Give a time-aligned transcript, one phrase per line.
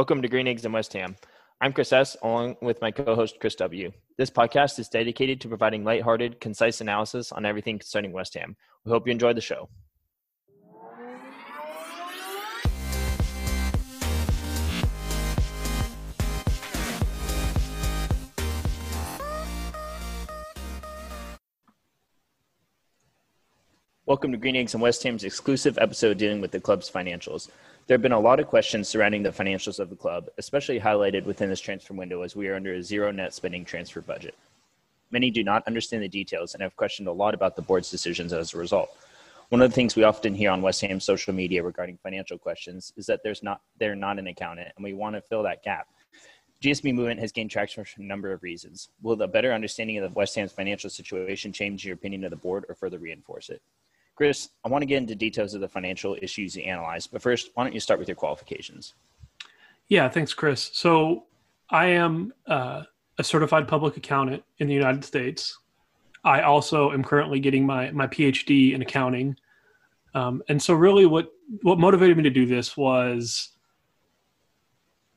[0.00, 1.14] Welcome to Green Eggs and West Ham.
[1.60, 3.92] I'm Chris S., along with my co host, Chris W.
[4.16, 8.56] This podcast is dedicated to providing lighthearted, concise analysis on everything concerning West Ham.
[8.86, 9.68] We hope you enjoy the show.
[24.06, 27.50] Welcome to Green Eggs and West Ham's exclusive episode dealing with the club's financials.
[27.90, 31.24] There have been a lot of questions surrounding the financials of the club, especially highlighted
[31.24, 34.36] within this transfer window as we are under a zero net spending transfer budget.
[35.10, 38.32] Many do not understand the details and have questioned a lot about the board's decisions
[38.32, 38.90] as a result.
[39.48, 42.92] One of the things we often hear on West Ham's social media regarding financial questions
[42.96, 45.88] is that there's not they're not an accountant and we want to fill that gap.
[46.62, 48.90] GSB movement has gained traction for a number of reasons.
[49.02, 52.36] Will the better understanding of the West Ham's financial situation change your opinion of the
[52.36, 53.60] board or further reinforce it?
[54.20, 57.52] Chris, I want to get into details of the financial issues you analyzed, but first,
[57.54, 58.92] why don't you start with your qualifications?
[59.88, 60.68] Yeah, thanks, Chris.
[60.74, 61.24] So
[61.70, 62.82] I am uh,
[63.16, 65.58] a certified public accountant in the United States.
[66.22, 69.38] I also am currently getting my my PhD in accounting,
[70.12, 73.52] um, and so really, what what motivated me to do this was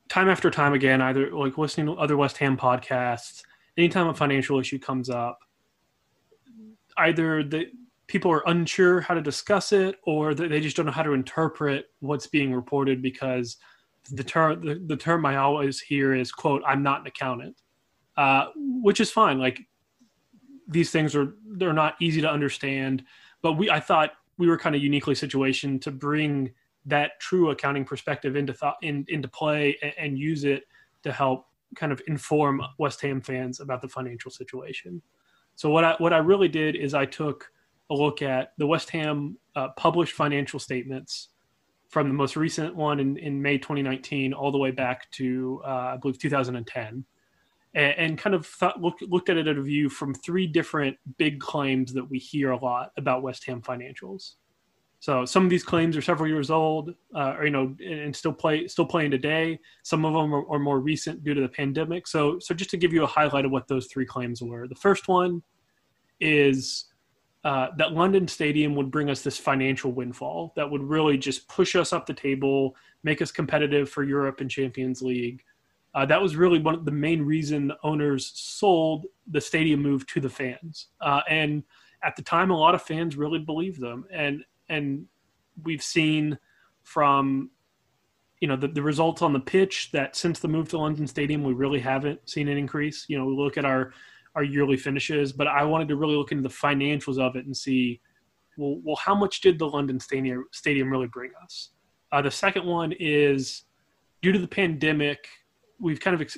[0.08, 3.44] time after time again, either like listening to other West Ham podcasts.
[3.76, 5.40] Anytime a financial issue comes up,
[6.96, 7.66] either the
[8.08, 11.88] people are unsure how to discuss it or they just don't know how to interpret
[12.00, 13.58] what's being reported because
[14.12, 17.56] the term the, the term i always hear is quote i'm not an accountant
[18.18, 19.40] uh, which is fine.
[19.40, 19.62] Like
[20.68, 23.04] these things are they're not easy to understand
[23.42, 26.50] but we i thought we were kind of uniquely situated to bring
[26.86, 30.64] that true accounting perspective into thought in, into play and, and use it
[31.04, 35.02] to help kind of inform west ham fans about the financial situation.
[35.56, 37.52] So what i what i really did is i took
[37.90, 41.30] a look at the West Ham uh, published financial statements
[41.90, 45.94] from the most recent one in, in May 2019 all the way back to, uh,
[45.94, 47.06] I believe, 2010.
[47.76, 50.98] And, and kind of thought, look, looked at it at a view from three different
[51.18, 54.34] big claims that we hear a lot about West Ham financials.
[55.04, 58.32] So some of these claims are several years old, uh, or you know, and still
[58.32, 59.60] play still playing today.
[59.84, 62.08] Some of them are, are, more recent due to the pandemic.
[62.08, 64.76] So so just to give you a highlight of what those three claims were, the
[64.76, 65.44] first one
[66.22, 66.86] is
[67.44, 71.76] uh, that London Stadium would bring us this financial windfall that would really just push
[71.76, 75.44] us up the table, make us competitive for Europe and Champions League.
[75.94, 80.08] Uh, that was really one of the main reason the owners sold the stadium move
[80.08, 80.88] to the fans.
[81.02, 81.64] Uh, and
[82.02, 84.06] at the time, a lot of fans really believed them.
[84.12, 85.06] And and
[85.64, 86.40] we've seen
[86.82, 87.52] from
[88.40, 91.44] you know the, the results on the pitch that since the move to London Stadium,
[91.44, 93.06] we really haven't seen an increase.
[93.08, 93.94] You know, we look at our
[94.36, 97.56] our yearly finishes, but I wanted to really look into the financials of it and
[97.56, 98.02] see,
[98.58, 100.46] well, well how much did the London Stadium,
[100.90, 101.72] really bring us?
[102.12, 103.64] Uh, the second one is
[104.22, 105.28] due to the pandemic,
[105.80, 106.38] we've kind of ex-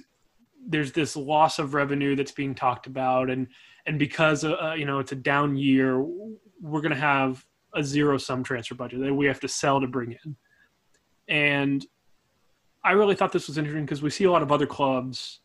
[0.68, 3.48] there's this loss of revenue that's being talked about, and
[3.86, 6.02] and because uh, uh you know it's a down year,
[6.62, 7.46] we're going to have
[7.76, 10.36] a zero sum transfer budget that we have to sell to bring in,
[11.28, 11.86] and
[12.84, 15.42] I really thought this was interesting because we see a lot of other clubs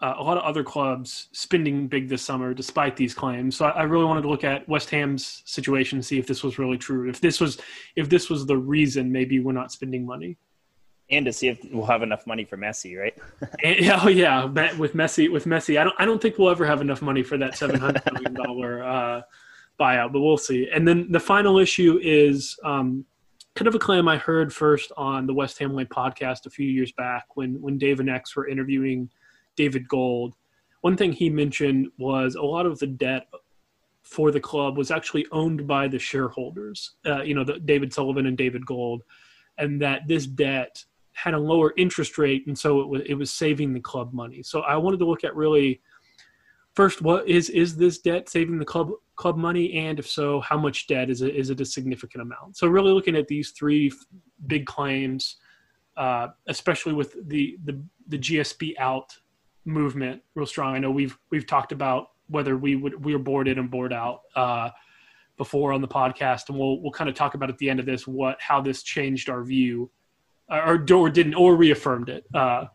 [0.00, 3.56] uh, a lot of other clubs spending big this summer despite these claims.
[3.56, 6.58] So I, I, really wanted to look at West Ham's situation, see if this was
[6.58, 7.08] really true.
[7.08, 7.58] If this was
[7.96, 10.36] if this was the reason, maybe we're not spending money.
[11.10, 13.16] And to see if we'll have enough money for Messi, right?
[13.64, 14.44] and, oh yeah,
[14.76, 17.38] with Messi, with Messi, I don't, I don't think we'll ever have enough money for
[17.38, 19.22] that seven hundred million dollar uh,
[19.80, 20.68] buyout, but we'll see.
[20.72, 23.04] And then the final issue is um,
[23.56, 26.92] kind of a claim I heard first on the West Ham podcast a few years
[26.92, 29.10] back when when Dave and X were interviewing
[29.58, 30.34] David Gold,
[30.80, 33.26] one thing he mentioned was a lot of the debt
[34.02, 38.26] for the club was actually owned by the shareholders, uh, you know, the, David Sullivan
[38.26, 39.02] and David Gold,
[39.58, 40.82] and that this debt
[41.12, 44.42] had a lower interest rate, and so it was it was saving the club money.
[44.42, 45.82] So I wanted to look at really
[46.74, 50.56] first what is is this debt saving the club club money, and if so, how
[50.56, 52.56] much debt is it is it a significant amount?
[52.56, 53.92] So really looking at these three
[54.46, 55.36] big claims,
[55.96, 59.18] uh, especially with the the the GSB out
[59.68, 60.74] movement real strong.
[60.74, 63.92] I know we've we've talked about whether we would we are board in and board
[63.92, 64.70] out uh,
[65.36, 67.86] before on the podcast, and we'll we'll kind of talk about at the end of
[67.86, 69.90] this what how this changed our view,
[70.50, 72.24] or or didn't or reaffirmed it.
[72.34, 72.66] Uh,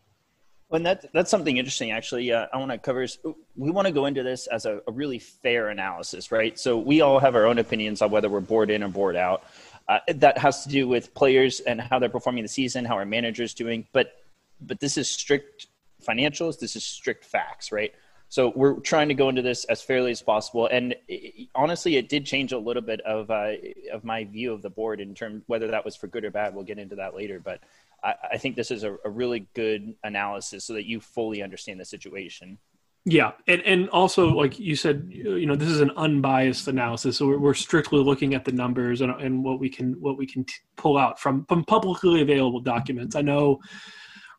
[0.70, 2.32] well, that, that's something interesting, actually.
[2.32, 3.06] Uh, I want to cover.
[3.54, 6.58] We want to go into this as a, a, really fair analysis, right?
[6.58, 9.44] So we all have our own opinions on whether we're board in or board out.
[9.88, 13.04] Uh, that has to do with players and how they're performing the season, how our
[13.04, 13.86] manager's doing.
[13.92, 14.14] But
[14.60, 15.66] but this is strict
[16.04, 16.58] financials.
[16.58, 17.92] This is strict facts, right?
[18.28, 20.66] So we're trying to go into this as fairly as possible.
[20.66, 23.52] And it, honestly, it did change a little bit of uh,
[23.92, 26.54] of my view of the board in terms whether that was for good or bad.
[26.54, 27.38] We'll get into that later.
[27.38, 27.60] But
[28.02, 31.78] I, I think this is a, a really good analysis so that you fully understand
[31.78, 32.58] the situation.
[33.06, 37.26] Yeah, and and also like you said, you know, this is an unbiased analysis, so
[37.26, 40.44] we're, we're strictly looking at the numbers and, and what we can what we can
[40.44, 43.14] t- pull out from from publicly available documents.
[43.14, 43.60] I know,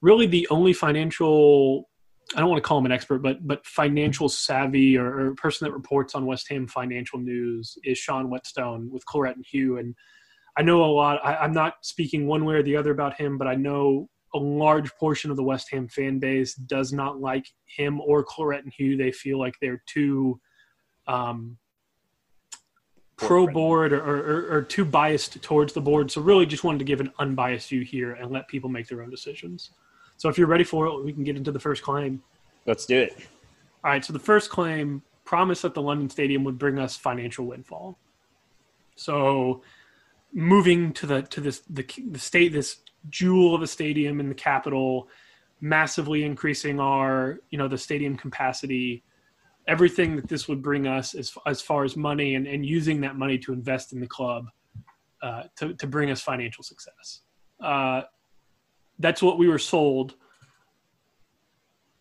[0.05, 1.89] really, the only financial
[2.35, 5.65] I don't want to call him an expert, but but financial savvy or, or person
[5.65, 9.95] that reports on West Ham financial news is Sean Whetstone with Claret and Hugh, and
[10.57, 11.19] I know a lot.
[11.23, 14.37] I, I'm not speaking one way or the other about him, but I know a
[14.37, 18.73] large portion of the West Ham fan base does not like him or Claret and
[18.75, 18.97] Hugh.
[18.97, 20.39] They feel like they're too
[21.07, 21.57] um,
[23.17, 26.11] pro board or, or, or, too biased towards the board.
[26.11, 29.03] So really, just wanted to give an unbiased view here and let people make their
[29.03, 29.71] own decisions.
[30.17, 32.21] So if you're ready for it, we can get into the first claim.
[32.65, 33.15] Let's do it.
[33.83, 34.03] All right.
[34.03, 37.97] So the first claim promised that the London Stadium would bring us financial windfall.
[38.95, 39.61] So
[40.33, 42.77] moving to the to this the, the state this
[43.09, 45.07] jewel of a stadium in the capital,
[45.61, 49.03] massively increasing our you know the stadium capacity,
[49.67, 53.15] everything that this would bring us as as far as money and, and using that
[53.15, 54.47] money to invest in the club
[55.21, 57.21] uh, to to bring us financial success.
[57.59, 58.01] Uh,
[58.99, 60.15] that's what we were sold.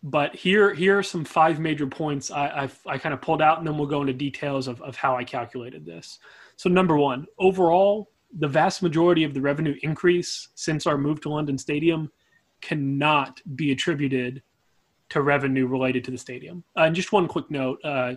[0.03, 3.57] But here, here are some five major points I, I've, I kind of pulled out,
[3.57, 6.19] and then we'll go into details of, of how I calculated this.
[6.57, 11.29] So, number one, overall, the vast majority of the revenue increase since our move to
[11.29, 12.11] London Stadium
[12.61, 14.43] cannot be attributed
[15.09, 16.63] to revenue related to the stadium.
[16.77, 18.13] Uh, and just one quick note: uh,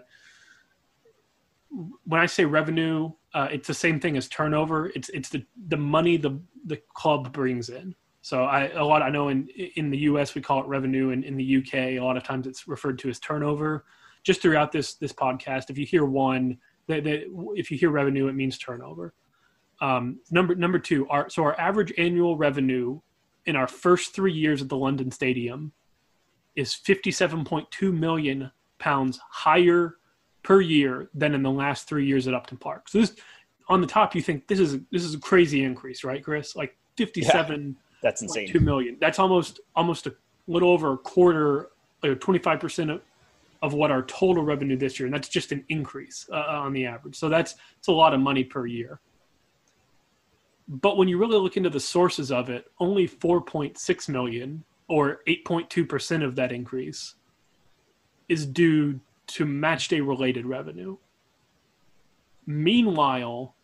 [2.05, 4.91] when I say revenue, uh, it's the same thing as turnover.
[4.95, 7.95] It's it's the the money the the club brings in.
[8.29, 10.35] So I a lot I know in in the U.S.
[10.35, 11.97] we call it revenue, and in the U.K.
[11.97, 13.87] a lot of times it's referred to as turnover.
[14.23, 16.59] Just throughout this this podcast, if you hear one,
[16.89, 17.23] that, that
[17.57, 19.15] if you hear revenue, it means turnover.
[19.81, 23.01] Um, number number two, our so our average annual revenue
[23.47, 25.73] in our first three years at the London Stadium
[26.55, 29.97] is fifty seven point two million pounds higher
[30.43, 32.91] per year than in the last three years at Upton Park.
[32.91, 33.17] So this
[33.71, 36.55] on the top, you think this is this is a crazy increase, right, Chris?
[36.55, 37.75] Like fifty seven.
[37.75, 38.49] Yeah that's insane.
[38.49, 38.97] Two million.
[39.01, 40.15] That's almost almost a
[40.47, 41.71] little over a quarter,
[42.03, 43.01] like twenty five percent of
[43.61, 46.87] of what our total revenue this year, and that's just an increase uh, on the
[46.87, 47.17] average.
[47.17, 49.01] So that's it's a lot of money per year.
[50.69, 54.63] But when you really look into the sources of it, only four point six million,
[54.87, 57.15] or eight point two percent of that increase,
[58.29, 60.97] is due to matchday related revenue.
[62.47, 63.55] Meanwhile,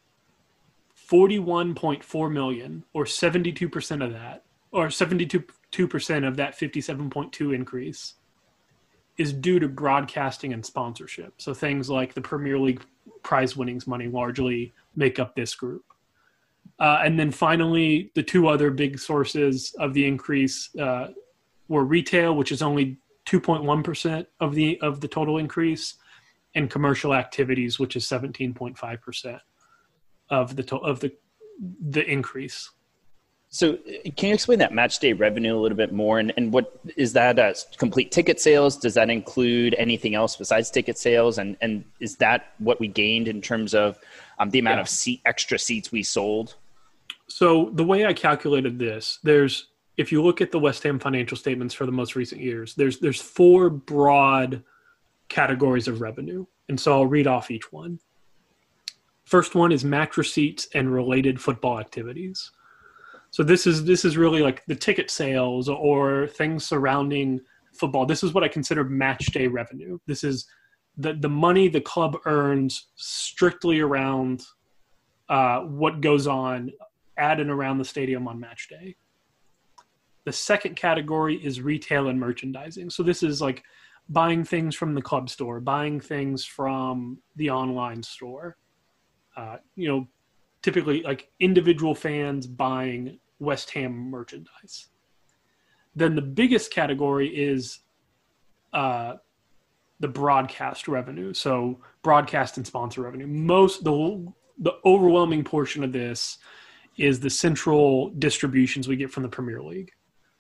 [1.11, 8.15] 41.4 million or 72% of that or 72% of that 57.2 increase
[9.17, 11.35] is due to broadcasting and sponsorship.
[11.39, 12.83] So things like the Premier League
[13.23, 15.85] prize winnings money largely make up this group.
[16.81, 21.09] Uh, and then finally, the two other big sources of the increase uh,
[21.69, 22.97] were retail, which is only
[23.27, 25.95] 2.1% of the of the total increase,
[26.55, 29.41] and commercial activities, which is 17.5%
[30.31, 31.13] of the to- of the
[31.81, 32.71] the increase.
[33.49, 33.79] So,
[34.17, 36.19] can you explain that match day revenue a little bit more?
[36.19, 37.39] And, and what is that?
[37.39, 38.77] Uh, complete ticket sales?
[38.77, 41.39] Does that include anything else besides ticket sales?
[41.39, 43.97] And and is that what we gained in terms of
[44.41, 44.83] um, the amount yeah.
[44.83, 46.57] of seat extra seats we sold?
[47.29, 51.37] So the way I calculated this, there's if you look at the West Ham financial
[51.37, 54.65] statements for the most recent years, there's there's four broad
[55.29, 58.01] categories of revenue, and so I'll read off each one.
[59.25, 62.51] First one is match receipts and related football activities.
[63.31, 67.41] So this is this is really like the ticket sales or things surrounding
[67.73, 68.07] football.
[68.07, 69.99] This is what I consider match day revenue.
[70.07, 70.47] This is
[70.99, 74.45] the the money the club earns strictly around
[75.29, 76.71] uh, what goes on
[77.17, 78.95] at and around the stadium on match day.
[80.27, 82.91] The second category is retail and merchandising.
[82.91, 83.63] So this is like
[84.09, 88.57] buying things from the club store, buying things from the online store
[89.37, 90.07] uh, you know,
[90.63, 94.89] typically like individual fans buying West Ham merchandise.
[95.97, 97.81] Then the biggest category is
[98.73, 99.15] uh,
[100.01, 101.33] the broadcast revenue.
[101.33, 103.27] So broadcast and sponsor revenue.
[103.27, 106.39] Most the the overwhelming portion of this
[106.97, 109.93] is the central distributions we get from the Premier League.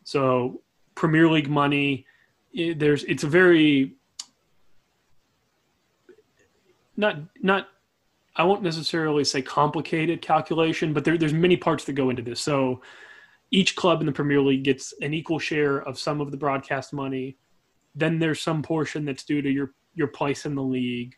[0.04, 0.62] So
[0.94, 2.06] Premier League money,
[2.52, 3.94] it, there's it's a very
[6.96, 7.68] not not
[8.36, 12.40] I won't necessarily say complicated calculation, but there, there's many parts that go into this.
[12.40, 12.82] So
[13.50, 16.92] each club in the Premier League gets an equal share of some of the broadcast
[16.92, 17.36] money.
[17.94, 21.14] Then there's some portion that's due to your your place in the league.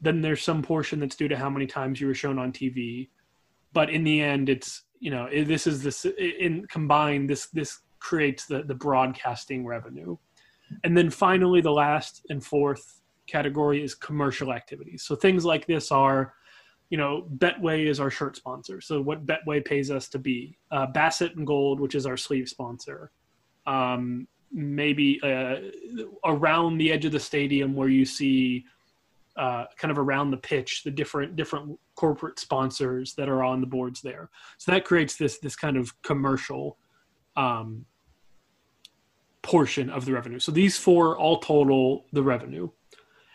[0.00, 3.10] Then there's some portion that's due to how many times you were shown on TV.
[3.74, 8.46] But in the end, it's you know this is this in combined this this creates
[8.46, 10.16] the the broadcasting revenue
[10.82, 15.92] and then finally the last and fourth category is commercial activities so things like this
[15.92, 16.32] are
[16.94, 20.86] you know betway is our shirt sponsor so what betway pays us to be uh,
[20.86, 23.10] basset and gold which is our sleeve sponsor
[23.66, 25.56] um, maybe uh,
[26.24, 28.64] around the edge of the stadium where you see
[29.36, 33.66] uh, kind of around the pitch the different different corporate sponsors that are on the
[33.66, 34.30] boards there.
[34.58, 36.78] So that creates this this kind of commercial
[37.34, 37.84] um,
[39.42, 40.38] portion of the revenue.
[40.38, 42.70] So these four all total the revenue.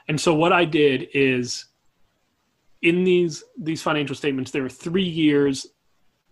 [0.08, 1.66] And so what I did is
[2.82, 5.68] in these these financial statements there are 3 years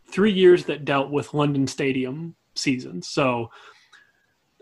[0.10, 3.08] 3 years that dealt with London Stadium seasons.
[3.08, 3.52] So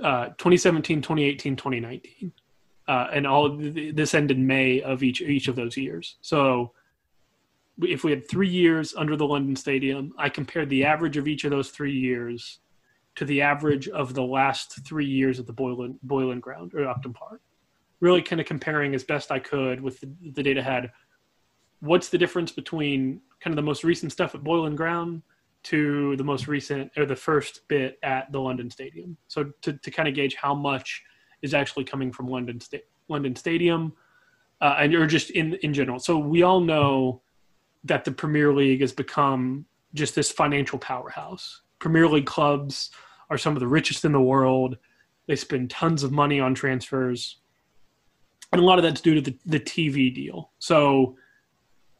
[0.04, 2.32] uh, 2017, 2018, 2019.
[2.88, 6.18] Uh, and all this ended May of each each of those years.
[6.22, 6.72] So
[7.82, 11.46] if we had three years under the London Stadium, I compared the average of each
[11.46, 12.60] of those three years
[13.15, 17.13] to the average of the last three years at the Boleyn Boleyn Ground or Upton
[17.13, 17.42] Park.
[18.01, 20.92] Really, kind of comparing as best I could with the, the data had.
[21.86, 25.22] What's the difference between kind of the most recent stuff at Boleyn Ground
[25.63, 29.18] to the most recent or the first bit at the London Stadium?
[29.27, 31.04] So to, to kind of gauge how much
[31.42, 32.60] is actually coming from London
[33.08, 33.94] London Stadium,
[34.62, 36.00] uh, and or just in in general.
[36.00, 37.22] So we all know
[37.84, 41.62] that the Premier League has become just this financial powerhouse.
[41.80, 42.89] Premier League clubs
[43.30, 44.77] are some of the richest in the world.
[45.27, 47.38] They spend tons of money on transfers.
[48.51, 50.51] And a lot of that's due to the, the TV deal.
[50.60, 51.15] So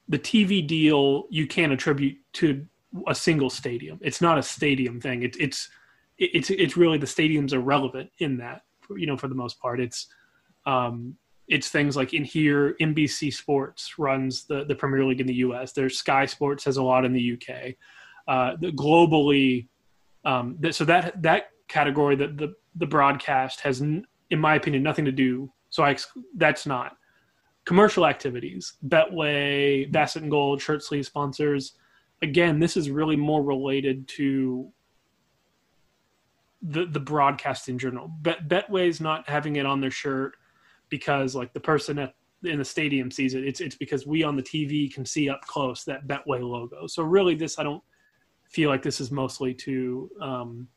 [0.08, 2.66] the TV deal you can't attribute to
[3.08, 4.00] a single stadium.
[4.02, 5.24] It's not a stadium thing.
[5.24, 5.70] It, it's
[6.18, 8.62] it's it's really the stadiums are relevant in that.
[8.96, 10.08] You know, for the most part, it's
[10.66, 11.16] um,
[11.48, 15.74] it's things like in here, NBC Sports runs the, the Premier League in the US.
[15.74, 17.76] There's Sky Sports has a lot in the UK.
[18.28, 19.68] Uh, the, globally,
[20.24, 25.12] um, so that that category, that the the broadcast has, in my opinion, nothing to
[25.12, 25.52] do.
[25.70, 25.98] So I
[26.36, 26.96] that's not
[27.66, 28.74] commercial activities.
[28.88, 31.74] Betway, Basset and Gold, shirt sleeve sponsors.
[32.22, 34.72] Again, this is really more related to
[36.62, 38.08] the the broadcast in general.
[38.22, 40.36] Bet, Betway's not having it on their shirt
[40.90, 43.46] because like the person at in the stadium sees it.
[43.46, 46.88] It's it's because we on the TV can see up close that Betway logo.
[46.88, 47.84] So really, this I don't
[48.50, 50.68] feel like this is mostly to um,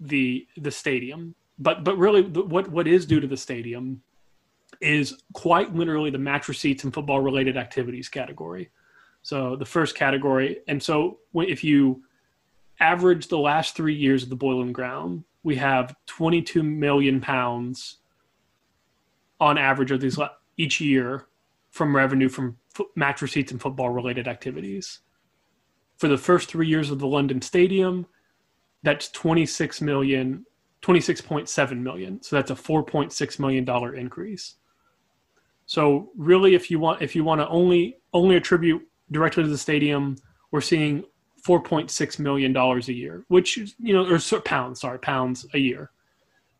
[0.00, 4.02] the the stadium, but but really what what is due to the stadium
[4.80, 8.70] is quite literally the match receipts and football related activities category.
[9.22, 12.02] So the first category, and so if you
[12.78, 17.98] average the last three years of the Boleyn Ground we have 22 million pounds
[19.38, 20.18] on average of these
[20.56, 21.28] each year
[21.70, 22.56] from revenue from
[22.96, 24.98] match receipts and football related activities.
[25.98, 28.06] For the first three years of the London Stadium,
[28.82, 30.44] that's 26 million,
[30.82, 32.20] 26.7 million.
[32.24, 34.56] So that's a 4.6 million dollar increase.
[35.66, 39.58] So really, if you want, if you want to only only attribute directly to the
[39.58, 40.16] stadium,
[40.52, 41.04] we're seeing
[41.46, 45.90] 4.6 million dollars a year, which you know, or pounds, sorry, pounds a year,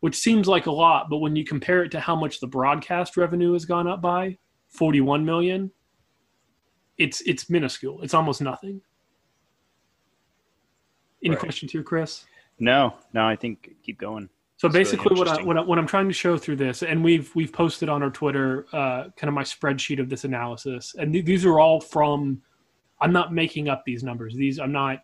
[0.01, 3.17] which seems like a lot, but when you compare it to how much the broadcast
[3.17, 4.37] revenue has gone up by,
[4.69, 5.71] 41 million,
[6.97, 8.01] it's it's minuscule.
[8.01, 8.81] It's almost nothing.
[11.23, 11.39] Any right.
[11.39, 12.25] questions here, Chris?
[12.59, 13.25] No, no.
[13.25, 14.29] I think keep going.
[14.57, 17.03] So basically, really what, I, what, I, what I'm trying to show through this, and
[17.03, 21.13] we've we've posted on our Twitter, uh, kind of my spreadsheet of this analysis, and
[21.13, 22.41] th- these are all from
[22.99, 24.35] I'm not making up these numbers.
[24.35, 25.03] These I'm not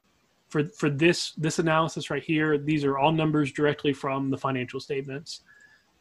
[0.49, 2.57] for for this this analysis right here.
[2.57, 5.41] These are all numbers directly from the financial statements.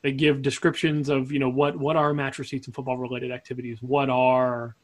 [0.01, 3.83] They give descriptions of you know what what are match receipts and football related activities,
[3.83, 4.77] what are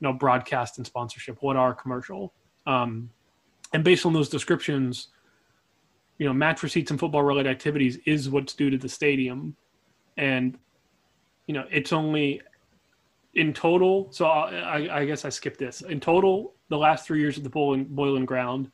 [0.00, 2.32] you know broadcast and sponsorship, what are commercial,
[2.66, 3.10] um,
[3.72, 5.08] and based on those descriptions,
[6.18, 9.56] you know match receipts and football related activities is what's due to the stadium,
[10.16, 10.58] and
[11.46, 12.40] you know it's only
[13.34, 15.82] in total, so I, I, guess I skipped this.
[15.82, 18.70] In total, the last three years of the Boleyn, Boleyn Ground,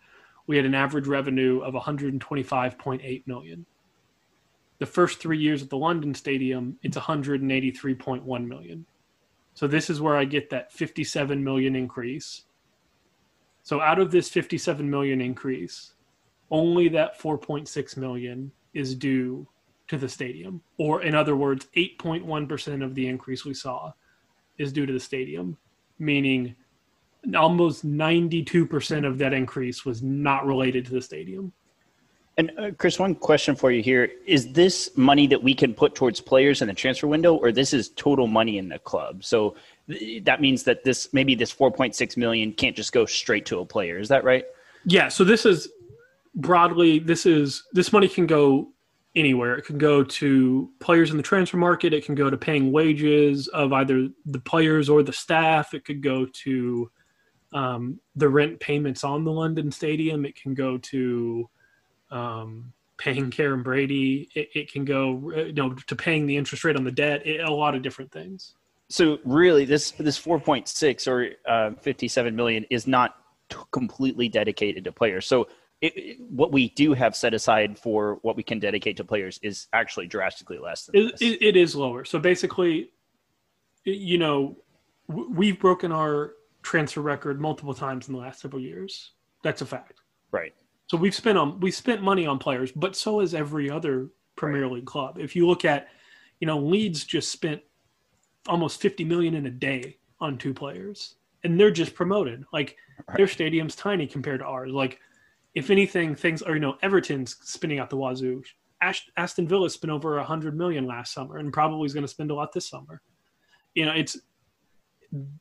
[0.46, 3.66] we had an average revenue of 125.8 million.
[4.78, 8.86] The first three years at the London Stadium, it's 183.1 million.
[9.54, 12.44] So this is where I get that 57 million increase.
[13.62, 15.92] So out of this 57 million increase,
[16.50, 19.46] only that 4.6 million is due
[19.88, 23.92] to the stadium, or in other words, 8.1% of the increase we saw
[24.58, 25.56] is due to the stadium,
[25.98, 26.54] meaning
[27.36, 31.52] almost 92% of that increase was not related to the stadium.
[32.38, 35.94] And uh, Chris, one question for you here: Is this money that we can put
[35.94, 39.24] towards players in the transfer window, or this is total money in the club?
[39.24, 39.56] So
[40.22, 43.98] that means that this maybe this 4.6 million can't just go straight to a player.
[43.98, 44.44] Is that right?
[44.86, 45.08] Yeah.
[45.08, 45.68] So this is
[46.34, 48.72] broadly this is this money can go
[49.16, 49.56] anywhere.
[49.56, 51.92] It can go to players in the transfer market.
[51.92, 55.74] It can go to paying wages of either the players or the staff.
[55.74, 56.90] It could go to
[57.52, 60.24] um, the rent payments on the London Stadium.
[60.24, 61.50] It can go to
[62.10, 64.28] um, paying Karren Brady.
[64.34, 67.26] It, it, can go you know to paying the interest rate on the debt.
[67.26, 68.54] It, a lot of different things.
[68.88, 73.16] So really, this this 4.6 or uh, 57 million is not
[73.48, 75.26] t- completely dedicated to players.
[75.26, 75.48] So
[75.80, 79.66] it, what we do have set aside for what we can dedicate to players is
[79.72, 82.04] actually drastically less than it, it, it is lower.
[82.04, 82.90] So basically,
[83.84, 84.56] you know,
[85.08, 89.12] we've broken our transfer record multiple times in the last several years.
[89.42, 90.00] That's a fact.
[90.32, 90.54] Right.
[90.88, 94.64] So we've spent on we spent money on players, but so has every other Premier
[94.64, 94.72] right.
[94.72, 95.18] League club.
[95.18, 95.88] If you look at,
[96.40, 97.62] you know, Leeds just spent
[98.48, 102.44] almost 50 million in a day on two players and they're just promoted.
[102.52, 102.76] Like
[103.08, 103.16] right.
[103.16, 104.72] their stadium's tiny compared to ours.
[104.72, 105.00] Like
[105.60, 108.42] if anything, things are, you know, Everton's spinning out the wazoo.
[109.16, 112.30] Aston Villa spent over a hundred million last summer and probably is going to spend
[112.30, 113.02] a lot this summer.
[113.74, 114.18] You know, it's,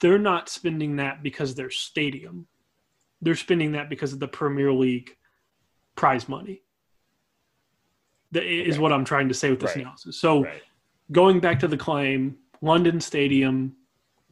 [0.01, 2.47] they're not spending that because their stadium.
[3.21, 5.15] They're spending that because of the Premier League
[5.95, 6.63] prize money.
[8.31, 9.83] That is what I'm trying to say with this right.
[9.83, 10.19] analysis.
[10.19, 10.61] So right.
[11.11, 13.75] going back to the claim, London Stadium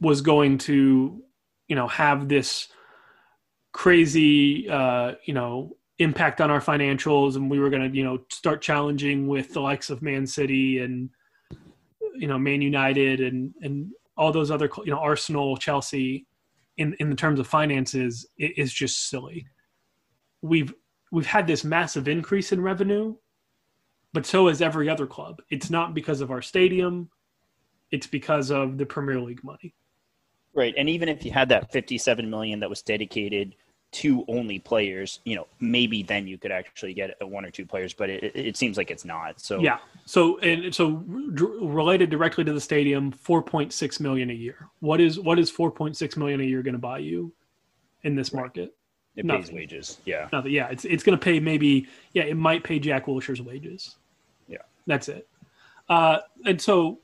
[0.00, 1.22] was going to,
[1.66, 2.68] you know, have this
[3.72, 8.20] crazy, uh, you know, impact on our financials, and we were going to, you know,
[8.30, 11.10] start challenging with the likes of Man City and,
[12.14, 16.26] you know, Man United and and all those other, you know, Arsenal, Chelsea,
[16.76, 19.46] in in the terms of finances, it is just silly.
[20.42, 20.72] We've
[21.10, 23.16] we've had this massive increase in revenue,
[24.12, 25.40] but so has every other club.
[25.50, 27.10] It's not because of our stadium
[27.90, 29.74] it's because of the Premier League money.
[30.54, 33.54] Right, and even if you had that 57 million that was dedicated
[33.90, 37.94] to only players, you know, maybe then you could actually get one or two players,
[37.94, 39.40] but it, it seems like it's not.
[39.40, 44.68] So yeah, so and so related directly to the stadium, 4.6 million a year.
[44.80, 47.32] What is what is 4.6 million a year going to buy you
[48.02, 48.74] in this market?
[49.16, 49.42] It Nothing.
[49.42, 49.98] pays wages.
[50.04, 50.28] Yeah.
[50.32, 50.52] Nothing.
[50.52, 53.96] Yeah, it's it's going to pay maybe yeah, it might pay Jack Wilshere's wages.
[54.48, 54.58] Yeah.
[54.86, 55.26] That's it.
[55.88, 56.98] Uh, and so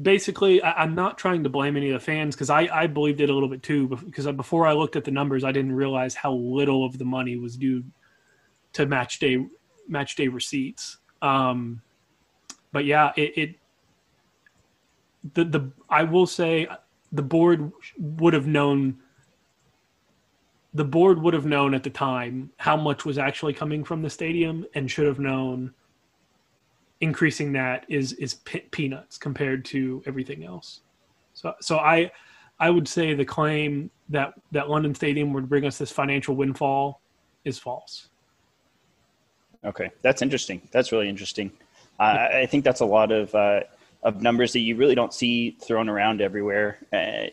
[0.00, 3.20] basically, I, am not trying to blame any of the fans because I, I believed
[3.20, 3.88] it a little bit too.
[3.88, 7.36] Because before I looked at the numbers, I didn't realize how little of the money
[7.36, 7.84] was due
[8.74, 9.46] to match day
[9.88, 10.98] match day receipts.
[11.22, 11.82] Um,
[12.72, 13.54] but yeah, it, it
[15.34, 16.68] the the I will say
[17.12, 18.98] the board would have known
[20.72, 24.10] the board would have known at the time how much was actually coming from the
[24.10, 25.74] stadium and should have known
[27.00, 28.34] increasing that is is
[28.70, 30.80] peanuts compared to everything else.
[31.34, 32.10] So so I
[32.58, 37.00] I would say the claim that that London Stadium would bring us this financial windfall
[37.44, 38.08] is false.
[39.64, 40.62] Okay, that's interesting.
[40.70, 41.50] That's really interesting.
[41.98, 43.60] Uh, I think that's a lot of uh,
[44.02, 46.78] of numbers that you really don't see thrown around everywhere.
[46.92, 47.26] Uh,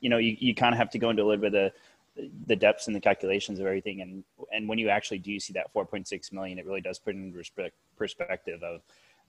[0.00, 1.72] you know, you, you kind of have to go into a little bit of
[2.16, 4.22] the, the depths and the calculations of everything, and
[4.52, 7.74] and when you actually do see that 4.6 million, it really does put in respect,
[7.96, 8.82] perspective of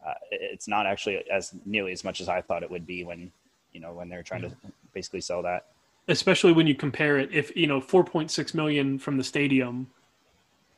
[0.05, 3.31] uh, it's not actually as nearly as much as I thought it would be when
[3.71, 4.51] you know when they're trying to
[4.93, 5.67] basically sell that.
[6.07, 9.87] Especially when you compare it, if you know 4.6 million from the stadium,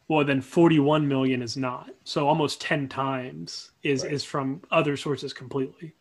[0.08, 1.90] well then 41 million is not.
[2.04, 4.14] So almost 10 times is right.
[4.14, 5.94] is from other sources completely.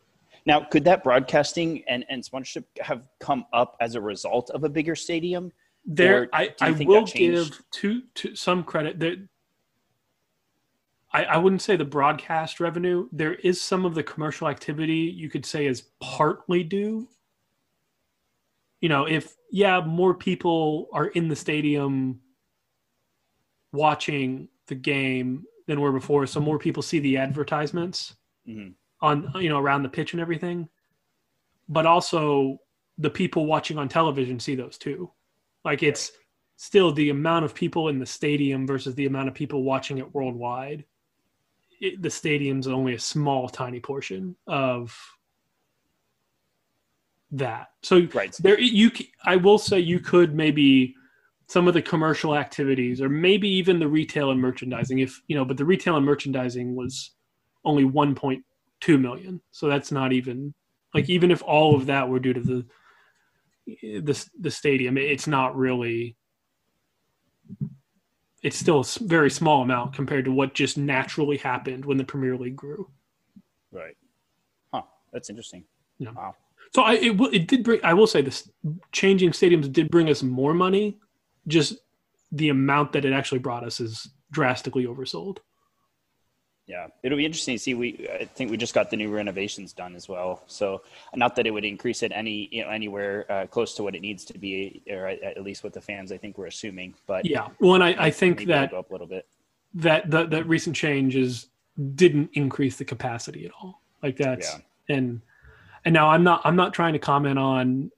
[0.46, 4.68] Now, could that broadcasting and, and sponsorship have come up as a result of a
[4.68, 5.52] bigger stadium?
[5.84, 9.00] There, I, I will give to, to some credit.
[9.00, 9.26] That
[11.12, 13.08] I, I wouldn't say the broadcast revenue.
[13.12, 17.08] There is some of the commercial activity you could say is partly due.
[18.80, 22.20] You know, if yeah, more people are in the stadium
[23.72, 28.14] watching the game than were before, so more people see the advertisements
[28.46, 28.70] mm-hmm.
[29.00, 30.68] on you know around the pitch and everything.
[31.68, 32.58] But also
[32.98, 35.10] the people watching on television see those too.
[35.64, 36.12] Like it's
[36.56, 40.14] still the amount of people in the stadium versus the amount of people watching it
[40.14, 40.84] worldwide
[41.80, 44.96] it, the stadium's only a small, tiny portion of
[47.32, 47.68] that.
[47.82, 48.34] So right.
[48.40, 48.90] there, you,
[49.24, 50.94] I will say, you could maybe
[51.48, 54.98] some of the commercial activities, or maybe even the retail and merchandising.
[54.98, 57.12] If you know, but the retail and merchandising was
[57.64, 60.54] only 1.2 million, so that's not even
[60.94, 62.66] like even if all of that were due to the
[63.82, 66.16] the the stadium, it's not really
[68.46, 72.36] it's still a very small amount compared to what just naturally happened when the Premier
[72.36, 72.88] League grew.
[73.72, 73.96] Right.
[74.72, 74.82] Huh.
[75.12, 75.64] That's interesting.
[75.98, 76.12] Yeah.
[76.12, 76.36] Wow.
[76.72, 77.80] So I it, it did bring.
[77.82, 78.48] I will say this:
[78.92, 80.96] changing stadiums did bring us more money.
[81.48, 81.74] Just
[82.30, 85.38] the amount that it actually brought us is drastically oversold.
[86.66, 87.74] Yeah, it'll be interesting to see.
[87.74, 90.42] We I think we just got the new renovations done as well.
[90.48, 90.82] So
[91.14, 94.00] not that it would increase it any you know anywhere uh, close to what it
[94.00, 96.94] needs to be, or at, at, least what the fans I think we're assuming.
[97.06, 99.28] But yeah, well, and I, I think that up a little bit.
[99.74, 101.46] That that that recent changes
[101.94, 103.80] didn't increase the capacity at all.
[104.02, 104.52] Like that's
[104.88, 104.96] yeah.
[104.96, 105.20] and
[105.84, 107.92] and now I'm not I'm not trying to comment on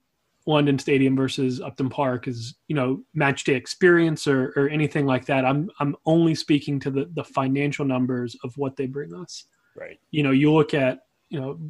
[0.48, 5.26] London Stadium versus Upton Park is you know match day experience or, or anything like
[5.26, 5.44] that.
[5.44, 9.44] I'm I'm only speaking to the the financial numbers of what they bring us.
[9.76, 10.00] Right.
[10.10, 11.60] You know, you look at you know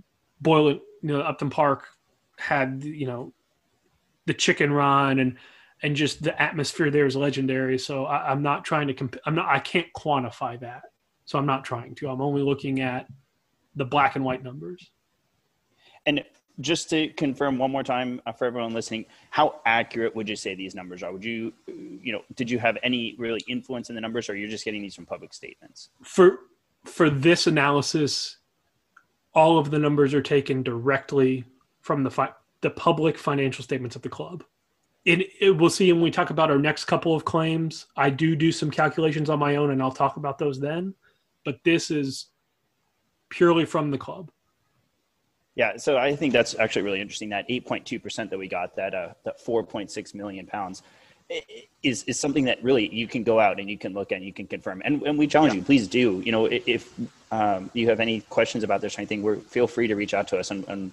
[0.40, 1.88] Boleyn, you know Upton Park
[2.38, 3.34] had you know
[4.26, 5.36] the chicken run and
[5.82, 7.78] and just the atmosphere there is legendary.
[7.78, 10.82] So I, am not trying to comp- I'm not I can't quantify that.
[11.24, 12.08] So I'm not trying to.
[12.08, 13.08] I'm only looking at
[13.74, 14.92] the black and white numbers.
[16.06, 16.22] And
[16.60, 20.54] just to confirm one more time uh, for everyone listening, how accurate would you say
[20.54, 21.12] these numbers are?
[21.12, 24.48] Would you, you know, did you have any really influence in the numbers, or you're
[24.48, 25.90] just getting these from public statements?
[26.02, 26.40] For
[26.84, 28.38] for this analysis,
[29.34, 31.44] all of the numbers are taken directly
[31.80, 34.44] from the fi- the public financial statements of the club.
[35.04, 37.86] It, it, we'll see when we talk about our next couple of claims.
[37.96, 40.94] I do do some calculations on my own, and I'll talk about those then.
[41.44, 42.26] But this is
[43.30, 44.30] purely from the club.
[45.58, 47.30] Yeah, so I think that's actually really interesting.
[47.30, 50.84] That 8.2% that we got, that uh, that 4.6 million pounds,
[51.82, 54.24] is is something that really you can go out and you can look at and
[54.24, 54.82] you can confirm.
[54.84, 55.58] And, and we challenge yeah.
[55.58, 56.22] you, please do.
[56.24, 56.94] You know, if
[57.32, 60.28] um, you have any questions about this or anything, we're feel free to reach out
[60.28, 60.92] to us and, and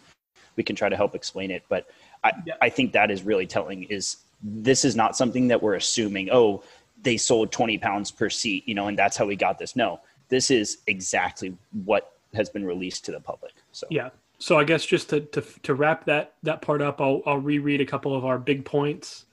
[0.55, 1.61] we can try to help explain it.
[1.69, 1.87] But
[2.23, 2.55] I, yeah.
[2.59, 3.83] I think that is really telling.
[3.83, 6.29] Is this is not something that we're assuming.
[6.31, 6.63] Oh,
[7.03, 9.75] they sold 20 pounds per seat, you know, and that's how we got this.
[9.75, 9.99] No,
[10.29, 13.53] this is exactly what has been released to the public.
[13.71, 14.09] So yeah,
[14.45, 17.81] so I guess just to, to, to wrap that that part up, I'll I'll reread
[17.81, 19.25] a couple of our big points.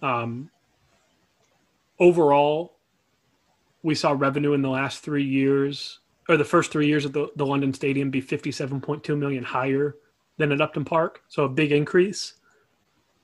[0.00, 0.48] Um,
[1.98, 2.78] overall,
[3.82, 5.98] we saw revenue in the last three years,
[6.30, 9.16] or the first three years of the, the London Stadium, be fifty seven point two
[9.16, 9.96] million higher
[10.38, 12.32] than at Upton Park, so a big increase.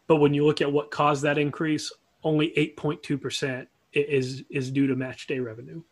[0.06, 1.90] But when you look at what caused that increase,
[2.22, 5.82] only eight point two percent is is due to match day revenue,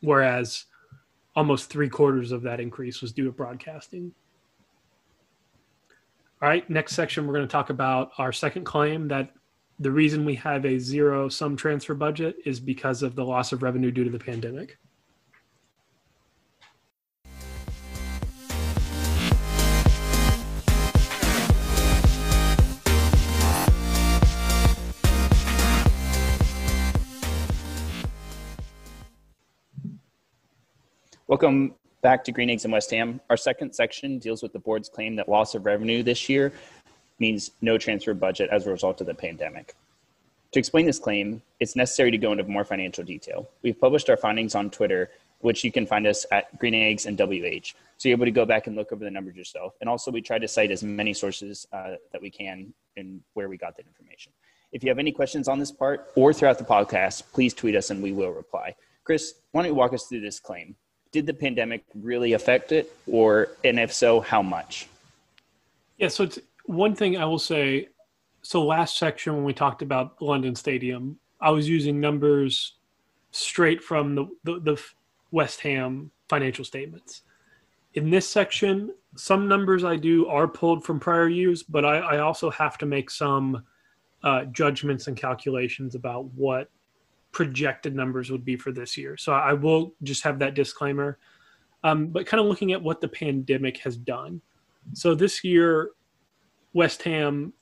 [0.00, 0.64] whereas
[1.36, 4.12] almost three quarters of that increase was due to broadcasting.
[6.42, 9.30] All right, next section, we're going to talk about our second claim that
[9.78, 13.62] the reason we have a zero sum transfer budget is because of the loss of
[13.62, 14.76] revenue due to the pandemic.
[31.28, 33.20] Welcome back to Green Eggs and West Ham.
[33.30, 36.52] Our second section deals with the board's claim that loss of revenue this year
[37.18, 39.74] means no transfer budget as a result of the pandemic.
[40.52, 43.48] To explain this claim, it's necessary to go into more financial detail.
[43.62, 47.18] We've published our findings on Twitter, which you can find us at Green Eggs and
[47.18, 47.74] WH.
[47.96, 49.74] So you're able to go back and look over the numbers yourself.
[49.80, 53.48] And also, we try to cite as many sources uh, that we can and where
[53.48, 54.30] we got that information.
[54.70, 57.90] If you have any questions on this part or throughout the podcast, please tweet us
[57.90, 58.76] and we will reply.
[59.02, 60.76] Chris, why don't you walk us through this claim?
[61.16, 62.94] Did the pandemic really affect it?
[63.06, 64.86] Or and if so how much?
[65.96, 67.88] Yeah so it's one thing i will say
[68.42, 72.74] so last section when we talked about london stadium i was using numbers
[73.30, 74.82] straight from the, the, the
[75.30, 77.22] west ham financial statements.
[77.94, 82.18] In this section some numbers i do are pulled from prior years but i, I
[82.18, 83.64] also have to make some
[84.22, 86.68] uh, judgments and calculations about what
[87.36, 89.14] projected numbers would be for this year.
[89.18, 91.18] So I will just have that disclaimer.
[91.84, 94.40] Um, but kind of looking at what the pandemic has done.
[94.94, 95.90] So this year,
[96.72, 97.52] West Ham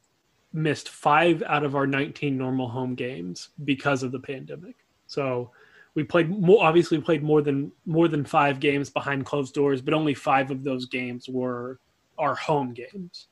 [0.53, 4.77] missed five out of our 19 normal home games because of the pandemic.
[5.09, 5.51] So
[5.97, 9.93] we played more obviously played more than more than five games behind closed doors, but
[9.93, 11.81] only five of those games were
[12.17, 13.27] our home games.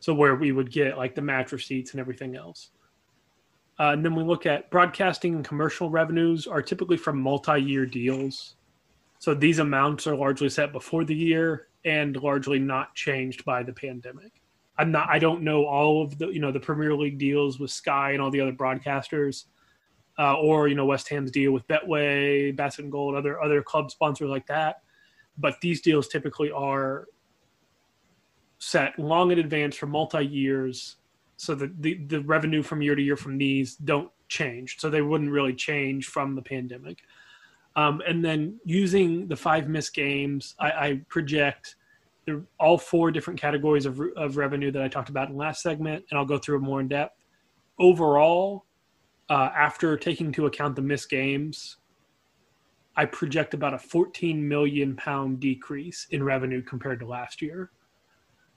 [0.00, 2.70] So where we would get like the match receipts and everything else.
[3.80, 8.56] Uh, and then we look at broadcasting and commercial revenues are typically from multi-year deals.
[9.20, 13.72] So these amounts are largely set before the year and largely not changed by the
[13.72, 14.32] pandemic.
[14.76, 17.70] I'm not I don't know all of the you know the Premier League deals with
[17.70, 19.44] Sky and all the other broadcasters.
[20.18, 23.90] Uh, or you know West Ham's deal with Betway, Basset and Gold, other other club
[23.90, 24.82] sponsors like that.
[25.38, 27.06] But these deals typically are
[28.58, 30.96] set long in advance for multi years
[31.40, 35.02] so the, the, the revenue from year to year from these don't change so they
[35.02, 36.98] wouldn't really change from the pandemic
[37.76, 41.76] um, and then using the five missed games I, I, project
[42.58, 46.18] all four different categories of, of revenue that I talked about in last segment, and
[46.18, 47.16] I'll go through more in depth.
[47.78, 48.66] Overall,
[49.28, 51.78] uh, after taking into account the missed games,
[52.96, 57.70] I project about a 14 million pound decrease in revenue compared to last year.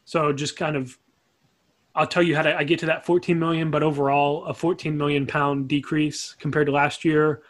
[0.06, 0.98] So just kind of,
[1.96, 4.98] I'll tell you how to, I get to that 14 million, but overall a 14
[4.98, 7.44] million pound decrease compared to last year.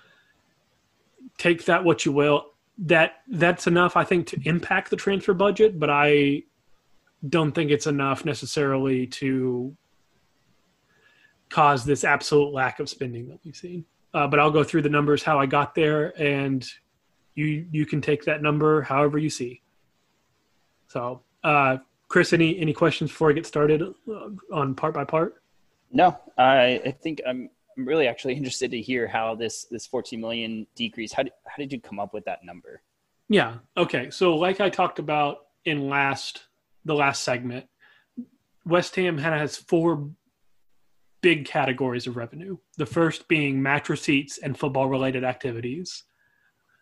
[1.37, 2.47] Take that what you will.
[2.77, 6.43] That that's enough, I think, to impact the transfer budget, but I
[7.29, 9.75] don't think it's enough necessarily to
[11.49, 13.85] cause this absolute lack of spending that we've seen.
[14.13, 16.67] Uh, but I'll go through the numbers how I got there, and
[17.35, 19.61] you you can take that number however you see.
[20.87, 21.77] So, uh,
[22.13, 25.41] Chris, any any questions before I get started uh, on part by part?
[25.91, 30.21] No, I I think I'm I'm really actually interested to hear how this this 14
[30.21, 31.11] million decrease.
[31.11, 32.83] How did, how did you come up with that number?
[33.29, 33.55] Yeah.
[33.75, 34.11] Okay.
[34.11, 36.43] So, like I talked about in last
[36.85, 37.65] the last segment,
[38.63, 40.07] West Ham has four
[41.21, 42.57] big categories of revenue.
[42.77, 46.03] The first being match receipts and football related activities.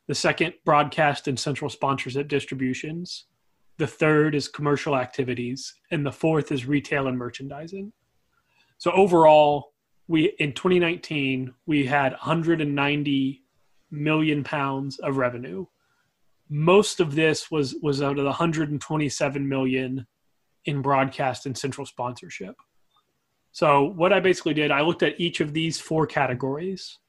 [0.10, 3.28] The second, broadcast and central sponsorship distributions.
[3.82, 5.74] The third is commercial activities.
[5.90, 7.92] And the fourth is retail and merchandising.
[8.78, 9.74] So overall,
[10.08, 13.44] we in 2019 we had 190
[13.90, 15.66] million pounds of revenue.
[16.48, 20.06] Most of this was was out of the 127 million
[20.66, 22.54] in broadcast and central sponsorship.
[23.52, 27.00] So what I basically did, I looked at each of these four categories,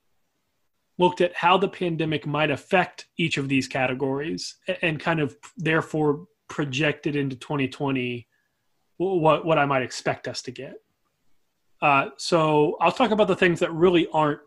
[0.96, 6.28] looked at how the pandemic might affect each of these categories, and kind of therefore
[6.52, 8.28] projected into 2020
[8.98, 10.74] what what I might expect us to get.
[11.80, 14.40] Uh, so I'll talk about the things that really aren't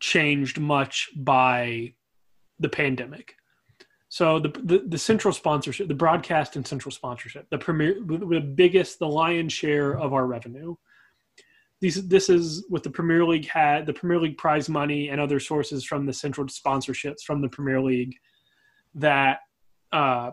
[0.00, 1.94] changed much by
[2.58, 3.36] the pandemic.
[4.08, 8.98] So the, the, the central sponsorship, the broadcast and central sponsorship, the premier, the biggest,
[8.98, 10.74] the lion's share of our revenue.
[11.80, 15.38] These this is what the Premier League had, the Premier League prize money and other
[15.38, 18.14] sources from the central sponsorships from the Premier League
[18.94, 19.40] that
[19.92, 20.30] uh,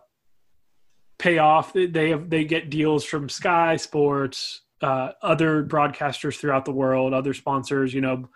[1.22, 1.72] pay off.
[1.74, 7.34] They have they get deals from Sky Sports, uh, other broadcasters throughout the world, other
[7.34, 7.94] sponsors.
[7.94, 8.30] You know,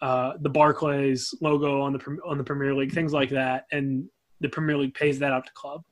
[0.00, 4.08] uh, the Barclays logo on the on the Premier League, things like that, and
[4.40, 5.82] the Premier League pays that out to club.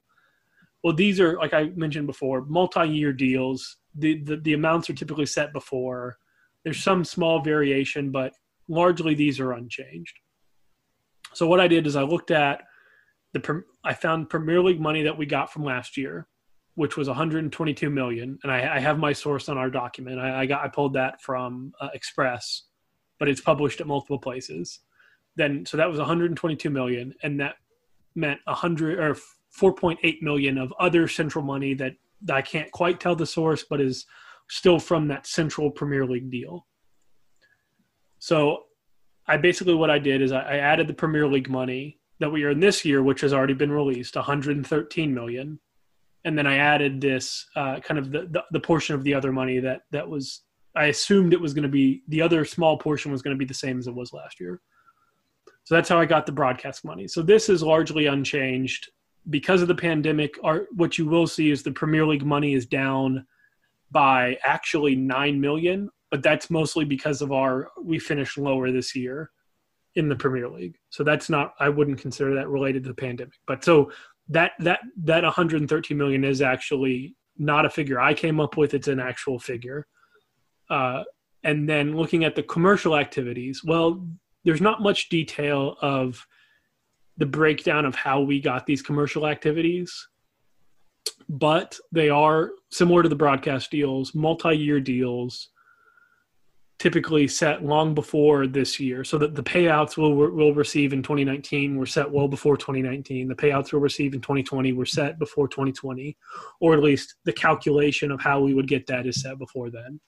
[0.83, 3.77] Well, these are like I mentioned before, multi-year deals.
[3.95, 6.17] The, the the amounts are typically set before.
[6.65, 8.33] There's some small variation, but
[8.69, 10.15] largely these are unchanged.
[11.35, 12.63] So what I did is I looked at
[13.33, 16.29] the I found Premier League money that we got from last year,
[16.75, 20.19] which was 122 million, and I, I have my source on our document.
[20.19, 22.65] I, I got I pulled that from uh, Express,
[23.19, 24.81] but it's published at multiple places.
[25.37, 27.57] Then so that was 122 million, and that
[28.15, 29.17] meant 100 or
[29.59, 31.95] 4.8 million of other central money that,
[32.31, 34.05] I can't quite tell the source, but is
[34.51, 36.67] still from that central Premier League deal.
[38.19, 38.65] So
[39.27, 42.63] I basically what I did is I added the Premier League money that we earned
[42.63, 45.59] this year, which has already been released, 113 million,
[46.25, 49.33] and then I added this uh, kind of the, the, the portion of the other
[49.33, 50.43] money that that was
[50.77, 53.47] I assumed it was going to be the other small portion was going to be
[53.47, 54.61] the same as it was last year.
[55.65, 57.09] So that's how I got the broadcast money.
[57.09, 58.89] So this is largely unchanged
[59.31, 60.35] because of the pandemic.
[60.45, 63.27] Our, what you will see is the Premier League money is down
[63.91, 69.31] by actually nine million, but that's mostly because of our we finished lower this year
[69.97, 70.77] in the Premier League.
[70.91, 73.35] So that's not I wouldn't consider that related to the pandemic.
[73.47, 73.91] But so
[74.29, 78.75] that that that 113 million is actually not a figure I came up with.
[78.75, 79.87] It's an actual figure.
[80.69, 81.05] Uh,
[81.43, 84.07] and then looking at the commercial activities, well,
[84.45, 86.25] there's not much detail of
[87.17, 90.09] the breakdown of how we got these commercial activities
[91.29, 95.51] but they are similar to the broadcast deals multi-year deals
[96.81, 99.05] typically set long before this year.
[99.05, 103.35] So that the payouts we'll, we'll receive in 2019 were set well before 2019 the
[103.35, 106.17] payouts we'll receive in 2020 were set before 2020
[106.61, 110.01] or at least the calculation of how we would get that is set before then.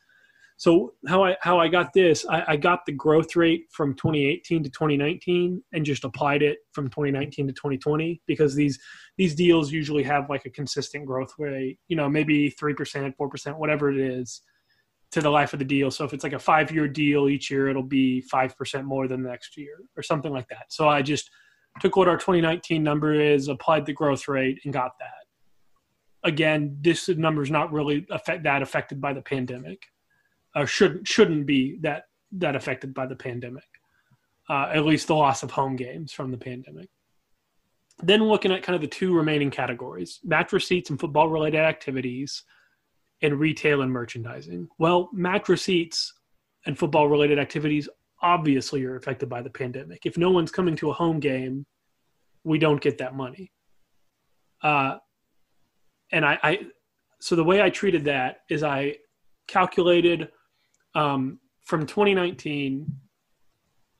[0.56, 4.62] So how I how I got this, I, I, got the growth rate from 2018
[4.62, 8.78] to 2019 and just applied it from 2019 to 2020 because these
[9.18, 13.28] these deals usually have like a consistent growth rate, you know, maybe three percent, four
[13.28, 14.42] percent, whatever it is,
[15.12, 15.90] to the life of the deal.
[15.90, 19.08] So if it's like a five year deal each year, it'll be five percent more
[19.08, 20.66] than the next year or something like that.
[20.70, 21.30] So I just
[21.80, 26.28] took what our 2019 number is, applied the growth rate, and got that.
[26.28, 29.82] Again, this number is not really affect, that affected by the pandemic
[30.54, 33.64] uh, shouldn't shouldn't be that that affected by the pandemic.
[34.48, 36.88] Uh, at least the loss of home games from the pandemic.
[38.02, 42.42] then looking at kind of the two remaining categories match receipts and football related activities
[43.22, 44.68] and retail and merchandising.
[44.78, 46.12] Well, match receipts
[46.66, 47.88] and football related activities
[48.20, 50.06] obviously are affected by the pandemic.
[50.06, 51.66] If no one's coming to a home game,
[52.44, 53.52] we don't get that money.
[54.62, 54.98] Uh,
[56.12, 56.58] and I, I,
[57.20, 58.96] so the way I treated that is I
[59.46, 60.28] calculated
[60.94, 62.86] um, from 2019.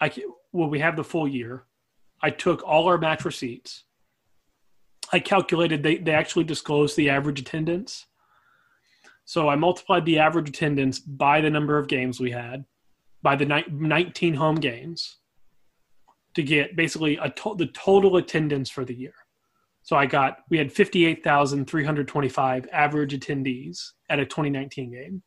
[0.00, 0.12] I
[0.52, 1.64] well, we have the full year.
[2.20, 3.85] I took all our match receipts.
[5.12, 8.06] I calculated they, they actually disclosed the average attendance.
[9.24, 12.64] So I multiplied the average attendance by the number of games we had,
[13.22, 15.18] by the ni- 19 home games,
[16.35, 19.14] to get basically a to- the total attendance for the year.
[19.82, 25.22] So I got we had 58,325 average attendees at a 2019 game.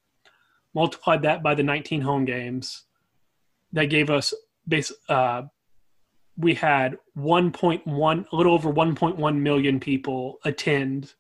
[0.74, 2.84] Multiplied that by the 19 home games,
[3.74, 4.34] that gave us
[4.68, 4.92] base.
[5.08, 5.44] Uh,
[6.38, 11.14] we had 1.1, a little over 1.1 million people attend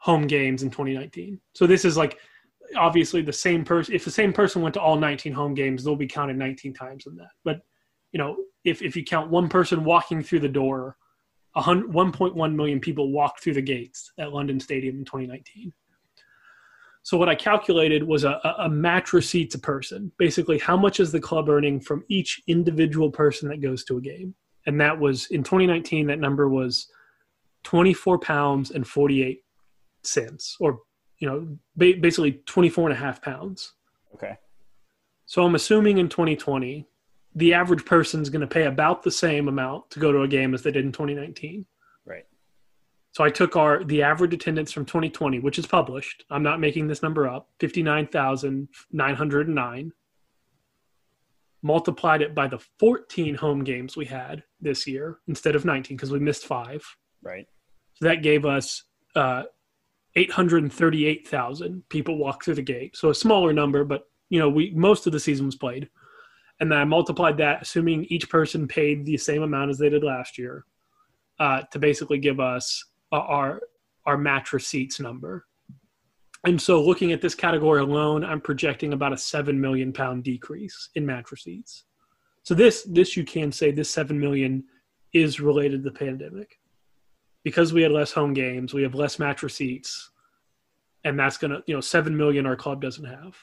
[0.00, 1.40] home games in 2019.
[1.54, 2.18] So this is like
[2.76, 3.94] obviously the same person.
[3.94, 7.06] If the same person went to all 19 home games, they'll be counted 19 times
[7.06, 7.30] in that.
[7.44, 7.60] But
[8.12, 10.96] you know, if if you count one person walking through the door
[11.56, 15.72] 1.1 million people walked through the gates at London Stadium in 2019.
[17.02, 20.12] So what I calculated was a, a match receipts a person.
[20.18, 24.00] Basically, how much is the club earning from each individual person that goes to a
[24.00, 24.34] game?
[24.66, 26.06] And that was in 2019.
[26.06, 26.88] That number was
[27.64, 29.42] 24 pounds and 48
[30.02, 30.80] cents, or
[31.18, 33.74] you know, basically 24 and a half pounds.
[34.14, 34.38] Okay.
[35.26, 36.88] So I'm assuming in 2020
[37.34, 40.28] the average person is going to pay about the same amount to go to a
[40.28, 41.64] game as they did in 2019.
[42.04, 42.26] Right.
[43.12, 46.24] So I took our the average attendance from 2020, which is published.
[46.30, 47.48] I'm not making this number up.
[47.60, 49.92] 59,909.
[51.62, 56.10] Multiplied it by the 14 home games we had this year instead of 19 because
[56.10, 56.82] we missed five.
[57.22, 57.46] Right.
[57.94, 58.84] So that gave us
[59.14, 59.42] uh,
[60.16, 62.96] 838,000 people walk through the gate.
[62.96, 65.88] So a smaller number, but you know, we most of the season was played
[66.60, 70.04] and then I multiplied that, assuming each person paid the same amount as they did
[70.04, 70.66] last year,
[71.38, 73.62] uh, to basically give us our
[74.06, 75.46] our match receipts number.
[76.44, 80.90] And so, looking at this category alone, I'm projecting about a seven million pound decrease
[80.94, 81.84] in match receipts.
[82.42, 84.64] So this this you can say this seven million
[85.14, 86.58] is related to the pandemic,
[87.42, 90.10] because we had less home games, we have less match receipts,
[91.04, 93.36] and that's gonna you know seven million our club doesn't have.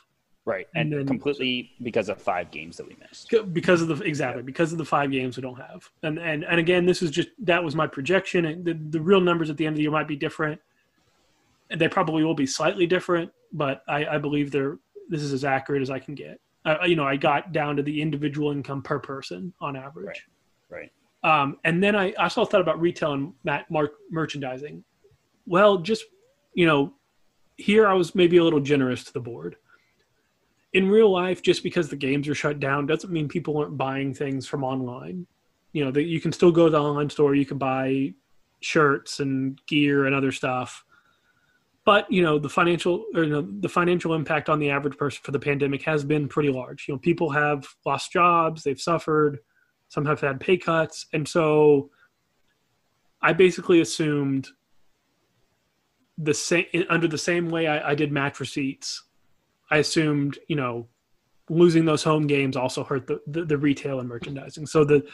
[0.45, 3.33] Right, and, and then, completely because of five games that we missed.
[3.51, 6.59] Because of the exactly because of the five games we don't have, and and and
[6.59, 8.45] again, this is just that was my projection.
[8.45, 10.61] And the the real numbers at the end of the year might be different.
[11.69, 14.77] And they probably will be slightly different, but I, I believe they're
[15.09, 16.39] this is as accurate as I can get.
[16.65, 20.25] Uh, you know, I got down to the individual income per person on average.
[20.69, 20.79] Right.
[20.79, 20.91] right.
[21.27, 23.33] Um, and then I also thought about retail and
[23.69, 24.83] mark merchandising.
[25.45, 26.05] Well, just
[26.53, 26.93] you know,
[27.57, 29.57] here I was maybe a little generous to the board
[30.71, 34.13] in real life, just because the games are shut down doesn't mean people aren't buying
[34.13, 35.27] things from online.
[35.73, 38.13] You know, that you can still go to the online store, you can buy
[38.61, 40.85] shirts and gear and other stuff.
[41.83, 45.19] But you know, the financial or you know, the financial impact on the average person
[45.23, 46.87] for the pandemic has been pretty large.
[46.87, 49.39] You know, people have lost jobs, they've suffered,
[49.89, 51.89] some have had pay cuts, and so
[53.21, 54.49] I basically assumed
[56.17, 59.03] the same under the same way I, I did match receipts
[59.69, 60.87] I assumed, you know,
[61.49, 64.65] losing those home games also hurt the, the, the, retail and merchandising.
[64.65, 65.05] So the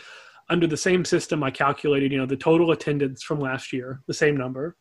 [0.49, 4.13] under the same system, I calculated, you know, the total attendance from last year, the
[4.13, 4.75] same number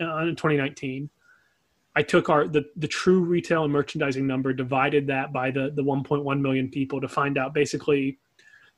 [0.00, 1.08] uh, in 2019.
[1.94, 5.82] I took our the, the true retail and merchandising number, divided that by the the
[5.82, 8.18] 1.1 million people to find out basically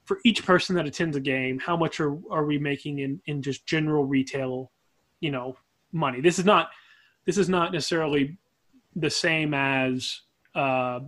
[0.09, 3.43] for each person that attends a game, how much are, are we making in, in
[3.43, 4.73] just general retail,
[5.21, 5.55] you know,
[5.93, 6.23] money.
[6.23, 6.71] This is not
[7.27, 8.39] this is not necessarily
[8.97, 10.23] the same as
[10.55, 11.01] uh,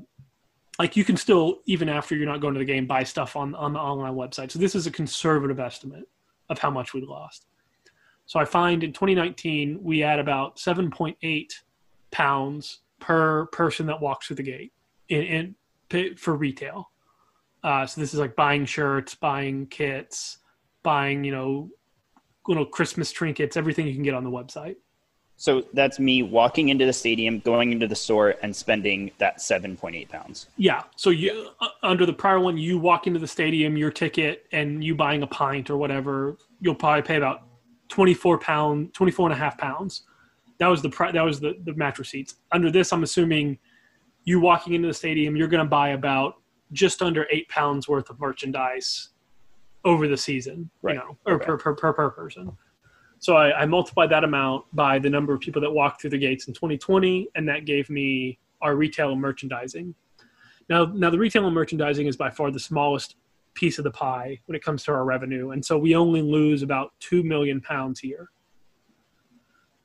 [0.79, 3.55] like you can still even after you're not going to the game buy stuff on
[3.55, 4.51] on the online website.
[4.51, 6.07] So this is a conservative estimate
[6.51, 7.47] of how much we lost.
[8.27, 11.47] So I find in 2019 we had about 7.8
[12.11, 14.75] pounds per person that walks through the gate
[15.09, 15.55] in,
[15.89, 16.90] in for retail.
[17.63, 20.39] Uh, so this is like buying shirts, buying kits,
[20.83, 21.69] buying you know
[22.49, 24.77] little Christmas trinkets, everything you can get on the website.
[25.37, 30.07] So that's me walking into the stadium, going into the store, and spending that 7.8
[30.11, 30.49] pounds.
[30.59, 30.83] Yeah.
[30.97, 34.85] So you uh, under the prior one, you walk into the stadium, your ticket, and
[34.85, 37.45] you buying a pint or whatever, you'll probably pay about
[37.89, 40.03] 24 pound, 24 and a half pounds.
[40.59, 42.35] That was the that was the the match receipts.
[42.53, 43.59] Under this, I'm assuming
[44.25, 46.35] you walking into the stadium, you're going to buy about
[46.73, 49.11] just under eight pounds worth of merchandise
[49.85, 50.95] over the season, right.
[50.95, 51.47] you know, or okay.
[51.47, 52.53] per, per per per person.
[53.19, 56.19] So I, I multiplied that amount by the number of people that walked through the
[56.19, 59.95] gates in 2020, and that gave me our retail and merchandising.
[60.69, 63.17] Now, now the retail and merchandising is by far the smallest
[63.55, 66.63] piece of the pie when it comes to our revenue, and so we only lose
[66.63, 68.31] about two million pounds here.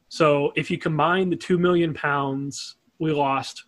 [0.07, 3.65] So if you combine the two million pounds we lost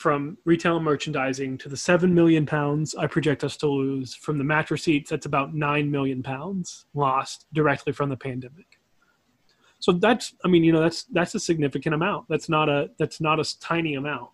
[0.00, 4.38] from retail and merchandising to the 7 million pounds I project us to lose from
[4.38, 8.78] the match receipts, that's about 9 million pounds lost directly from the pandemic.
[9.78, 12.26] So that's, I mean, you know, that's, that's a significant amount.
[12.30, 14.30] That's not a, that's not a tiny amount,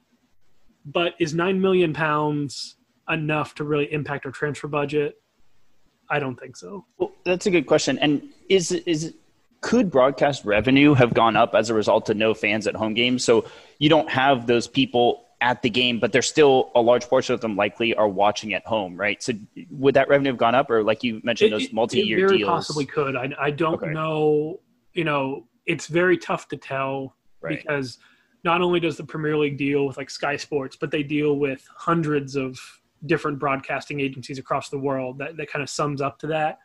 [0.84, 2.76] but is 9 million pounds
[3.10, 5.20] enough to really impact our transfer budget?
[6.08, 6.84] I don't think so.
[6.98, 7.98] Well, that's a good question.
[7.98, 9.14] And is, is,
[9.62, 13.24] could broadcast revenue have gone up as a result of no fans at home games?
[13.24, 13.46] So
[13.80, 17.40] you don't have those people at the game, but there's still a large portion of
[17.40, 19.22] them likely are watching at home, right?
[19.22, 19.34] So
[19.70, 22.48] would that revenue have gone up, or like you mentioned, those multi-year it very deals?
[22.48, 23.16] Possibly could.
[23.16, 23.92] I, I don't okay.
[23.92, 24.60] know.
[24.94, 27.58] You know, it's very tough to tell right.
[27.58, 27.98] because
[28.44, 31.66] not only does the Premier League deal with like Sky Sports, but they deal with
[31.76, 32.58] hundreds of
[33.04, 35.18] different broadcasting agencies across the world.
[35.18, 36.58] That that kind of sums up to that.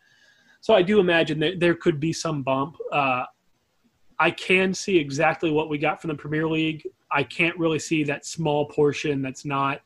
[0.61, 2.78] So I do imagine that there could be some bump.
[2.91, 3.26] Uh,
[4.19, 6.88] I can see exactly what we got from the Premier League.
[7.12, 9.82] I can't really see that small portion that's not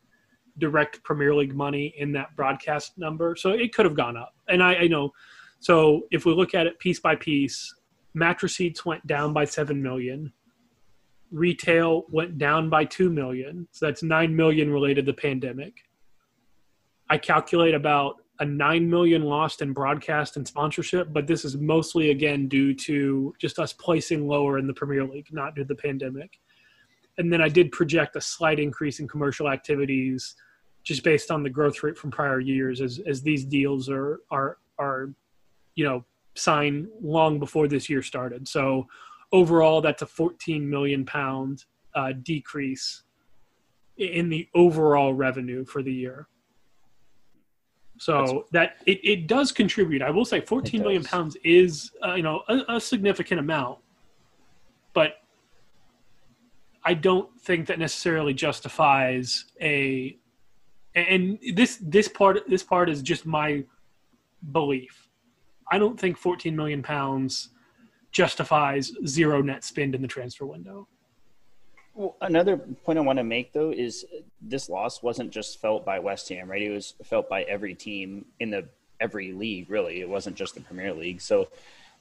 [0.58, 3.36] direct Premier League money in that broadcast number.
[3.36, 4.34] So it could have gone up.
[4.48, 5.12] And I, I know.
[5.60, 7.74] So if we look at it piece by piece,
[8.14, 10.32] match receipts went down by seven million.
[11.32, 13.68] Retail went down by two million.
[13.72, 15.74] So that's nine million related to the pandemic.
[17.10, 22.10] I calculate about a 9 million lost in broadcast and sponsorship but this is mostly
[22.10, 25.76] again due to just us placing lower in the premier league not due to the
[25.76, 26.38] pandemic
[27.18, 30.36] and then i did project a slight increase in commercial activities
[30.84, 34.58] just based on the growth rate from prior years as as these deals are are
[34.78, 35.10] are
[35.76, 36.06] you know
[36.36, 38.48] signed long before this year started.
[38.48, 38.88] So
[39.32, 43.04] overall that's a 14 million pound uh, decrease
[43.98, 46.28] in the overall revenue for the year.
[47.98, 50.02] So That's, that it, it does contribute.
[50.02, 53.80] I will say, fourteen million pounds is uh, you know a, a, significant amount,
[54.92, 55.22] but
[56.86, 60.18] I don't think that necessarily justifies a.
[60.94, 63.64] And this this part this part is just my
[64.52, 65.10] belief.
[65.70, 67.50] I don't think fourteen million pounds
[68.12, 70.88] justifies zero net spend in the transfer window.
[71.96, 74.06] Well, another point I want to make though is
[74.42, 76.62] this loss wasn't just felt by West Ham, right?
[76.62, 78.70] It was felt by every team in the
[79.02, 80.02] every league, really.
[80.02, 81.20] It wasn't just the Premier League.
[81.20, 81.50] So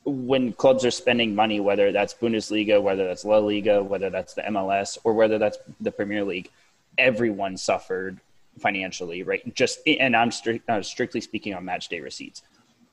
[0.05, 4.43] when clubs are spending money, whether that's Bundesliga, whether that's La Liga, whether that's the
[4.43, 6.51] MLS, or whether that's the Premier League,
[6.99, 8.21] everyone suffered
[8.59, 9.55] financially, right?
[9.55, 12.43] Just and I'm strict, uh, strictly speaking on match day receipts.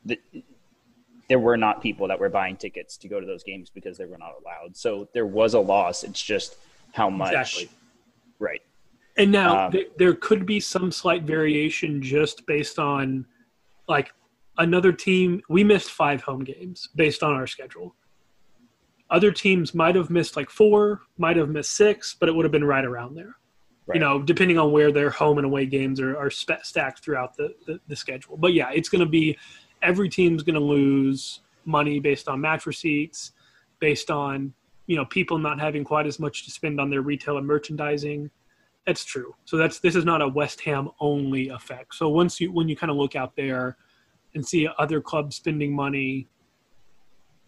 [0.06, 0.20] The,
[1.28, 4.06] there were not people that were buying tickets to go to those games because they
[4.06, 4.76] were not allowed.
[4.76, 6.04] So there was a loss.
[6.04, 6.58] It's just
[6.94, 7.34] how much.
[7.34, 7.70] Exactly.
[8.40, 8.62] Right.
[9.18, 13.26] And now um, th- there could be some slight variation just based on
[13.88, 14.14] like
[14.62, 15.42] another team.
[15.50, 17.96] We missed five home games based on our schedule.
[19.10, 22.52] Other teams might have missed like four, might have missed six, but it would have
[22.52, 23.36] been right around there.
[23.88, 23.96] Right.
[23.96, 27.36] You know, depending on where their home and away games are, are sp- stacked throughout
[27.36, 28.38] the, the, the schedule.
[28.38, 29.38] But yeah, it's going to be
[29.82, 33.34] every team's going to lose money based on match receipts,
[33.80, 34.54] based on
[34.88, 38.30] you know people not having quite as much to spend on their retail and merchandising
[38.86, 42.52] that's true so that's this is not a west ham only effect so once you
[42.52, 43.78] when you kind of look out there
[44.36, 46.28] and see other clubs spending money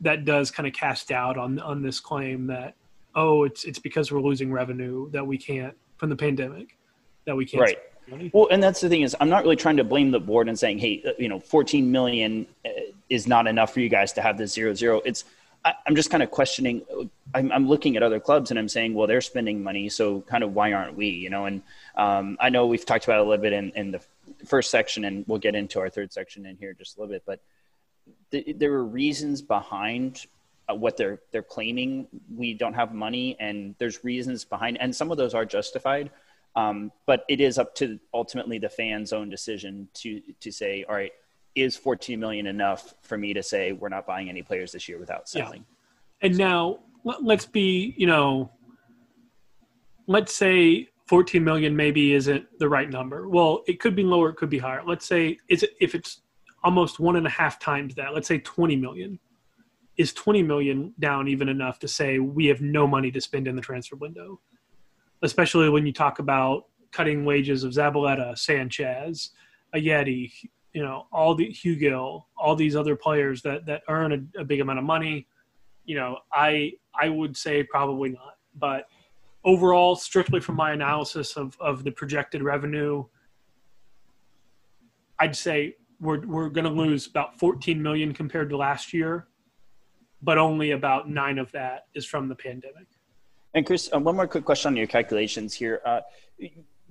[0.01, 2.75] that does kind of cast doubt on on this claim that
[3.15, 6.77] oh it's it's because we're losing revenue that we can't from the pandemic
[7.25, 7.77] that we can't right
[8.33, 10.59] well and that's the thing is i'm not really trying to blame the board and
[10.59, 12.69] saying hey you know 14 million uh,
[13.09, 15.23] is not enough for you guys to have this zero zero it's
[15.65, 16.81] I, am just kind of questioning.
[17.33, 20.43] I'm, I'm, looking at other clubs and I'm saying, well, they're spending money, so kind
[20.43, 21.07] of why aren't we?
[21.07, 21.61] You know, and
[21.95, 24.01] um, I know we've talked about it a little bit in, in, the
[24.45, 27.23] first section, and we'll get into our third section in here just a little bit.
[27.25, 27.39] But
[28.31, 30.25] th- there are reasons behind
[30.69, 32.07] uh, what they're they're claiming.
[32.35, 36.11] We don't have money, and there's reasons behind, and some of those are justified.
[36.55, 40.95] Um, but it is up to ultimately the fans' own decision to to say, all
[40.95, 41.11] right,
[41.55, 44.99] is 14 million enough for me to say we're not buying any players this year
[44.99, 45.65] without selling?
[46.21, 46.27] Yeah.
[46.27, 48.49] And now let's be, you know,
[50.07, 53.29] let's say 14 million maybe isn't the right number.
[53.29, 54.81] Well, it could be lower, it could be higher.
[54.83, 56.21] Let's say is it if it's
[56.63, 59.19] almost one and a half times that, let's say 20 million.
[59.95, 63.55] Is 20 million down even enough to say we have no money to spend in
[63.55, 64.39] the transfer window?
[65.21, 69.29] Especially when you talk about cutting wages of Zabaleta, Sanchez,
[69.75, 70.31] Ajeti,
[70.73, 74.61] you know all the Hugill, all these other players that that earn a, a, big
[74.61, 75.27] amount of money.
[75.85, 78.37] you know, I I would say probably not.
[78.55, 78.87] But
[79.43, 83.03] overall, strictly from my analysis of of the projected revenue,
[85.19, 89.27] I'd say we're we're going to lose about 14 million compared to last year,
[90.21, 92.87] but only about nine of that is from the pandemic.
[93.53, 95.81] And Chris, uh, one more quick question on your calculations here.
[95.85, 96.01] Uh,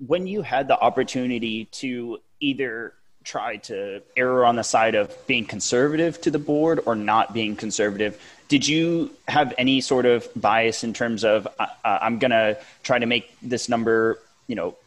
[0.05, 2.93] when you had the opportunity to either
[3.23, 7.55] try to err on the side of being conservative to the board or not being
[7.55, 8.21] conservative,
[8.53, 12.99] did you have any sort of bias in terms of uh, I'm going to try
[12.99, 14.77] to make this number, you know,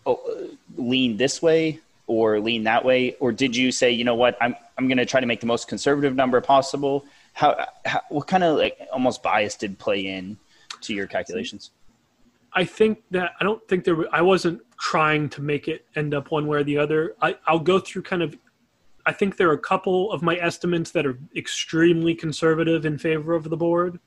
[0.77, 4.55] lean this way or lean that way, or did you say, you know what, I'm
[4.79, 7.05] I'm going to try to make the most conservative number possible?
[7.33, 10.37] How, how what kind of like almost bias did play in
[10.83, 11.73] to your calculations?
[12.53, 13.97] I think that I don't think there.
[14.15, 17.17] I wasn't trying to make it end up one way or the other.
[17.21, 18.37] I, I'll go through kind of.
[19.07, 23.35] I think there are a couple of my estimates that are extremely conservative in favor
[23.35, 24.01] of the board,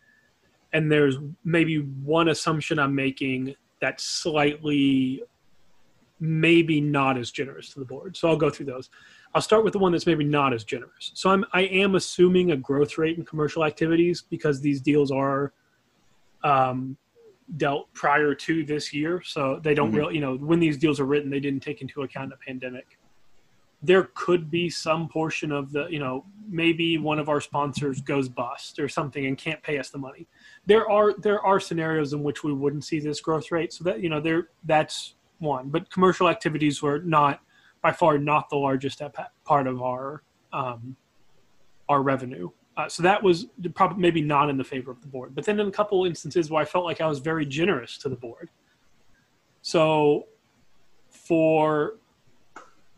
[0.74, 5.24] and there's maybe one assumption I'm making that's slightly
[6.20, 8.18] maybe not as generous to the board.
[8.18, 8.90] So I'll go through those.
[9.34, 11.12] I'll start with the one that's maybe not as generous.
[11.14, 15.54] So I'm I am assuming a growth rate in commercial activities because these deals are
[16.44, 16.98] um,
[17.56, 19.98] dealt prior to this year, so they don't mm-hmm.
[19.98, 22.99] really you know when these deals are written, they didn't take into account the pandemic.
[23.82, 28.28] There could be some portion of the you know maybe one of our sponsors goes
[28.28, 30.28] bust or something and can't pay us the money.
[30.66, 34.02] There are there are scenarios in which we wouldn't see this growth rate, so that
[34.02, 35.70] you know there that's one.
[35.70, 37.42] But commercial activities were not
[37.82, 39.02] by far not the largest
[39.46, 40.96] part of our um,
[41.88, 42.50] our revenue.
[42.78, 45.36] Uh, so that was probably maybe not in the favor of the board.
[45.36, 48.10] But then in a couple instances where I felt like I was very generous to
[48.10, 48.50] the board.
[49.62, 50.28] So
[51.10, 51.96] for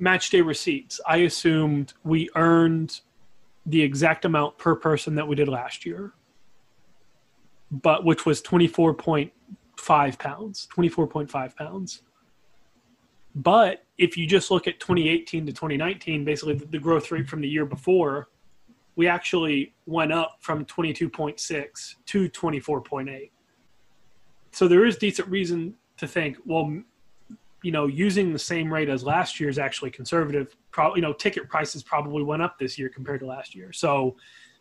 [0.01, 2.99] match day receipts, I assumed we earned
[3.65, 6.13] the exact amount per person that we did last year,
[7.69, 12.01] but which was 24.5 pounds, 24.5 pounds.
[13.35, 17.47] But if you just look at 2018 to 2019, basically the, growth rate from the
[17.47, 18.29] year before,
[18.95, 23.31] we actually went up from 22.6 to 24.8.
[24.51, 26.81] So there is decent reason to think, well,
[27.61, 30.55] you know, using the same rate as last year is actually conservative.
[30.71, 33.71] Probably, you know, ticket prices probably went up this year compared to last year.
[33.71, 34.15] So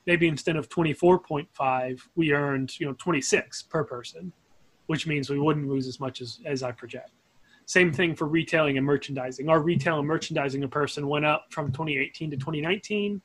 [0.06, 4.32] maybe instead of 24.5, we earned, you know, 26 per person,
[4.86, 7.10] which means we wouldn't lose as much as, as I project.
[7.66, 9.48] Same thing for retailing and merchandising.
[9.48, 13.22] Our retail and merchandising a person went up from 2018 to 2019.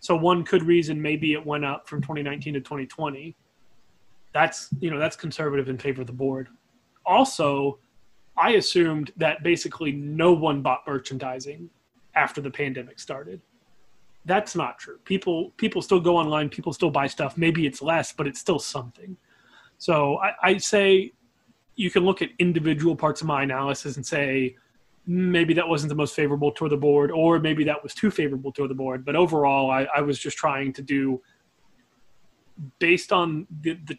[0.00, 3.36] So one could reason maybe it went up from 2019 to 2020.
[4.32, 6.48] That's you know that's conservative in favor of the board.
[7.04, 7.78] Also,
[8.36, 11.70] I assumed that basically no one bought merchandising
[12.14, 13.40] after the pandemic started.
[14.24, 14.98] That's not true.
[15.04, 16.48] People people still go online.
[16.48, 17.36] People still buy stuff.
[17.36, 19.16] Maybe it's less, but it's still something.
[19.78, 21.12] So I, I say
[21.76, 24.56] you can look at individual parts of my analysis and say
[25.06, 28.52] maybe that wasn't the most favorable toward the board, or maybe that was too favorable
[28.52, 29.04] toward the board.
[29.04, 31.22] But overall, I, I was just trying to do
[32.78, 33.98] based on the, the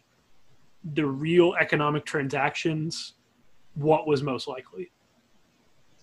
[0.93, 3.13] the real economic transactions,
[3.75, 4.91] what was most likely.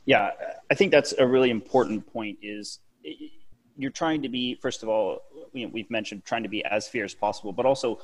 [0.05, 0.31] Yeah,
[0.71, 2.39] I think that's a really important point.
[2.43, 2.79] Is
[3.77, 6.89] you're trying to be first of all, you know, we've mentioned trying to be as
[6.89, 8.01] fair as possible, but also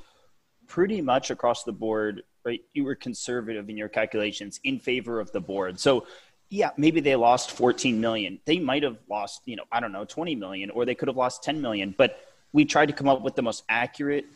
[0.66, 2.62] pretty much across the board right?
[2.74, 5.80] You were conservative in your calculations in favor of the board.
[5.80, 6.06] So
[6.50, 8.38] yeah, maybe they lost 14 million.
[8.44, 11.16] They might have lost, you know, I don't know, 20 million, or they could have
[11.16, 11.94] lost 10 million.
[11.96, 12.20] But
[12.52, 14.26] we tried to come up with the most accurate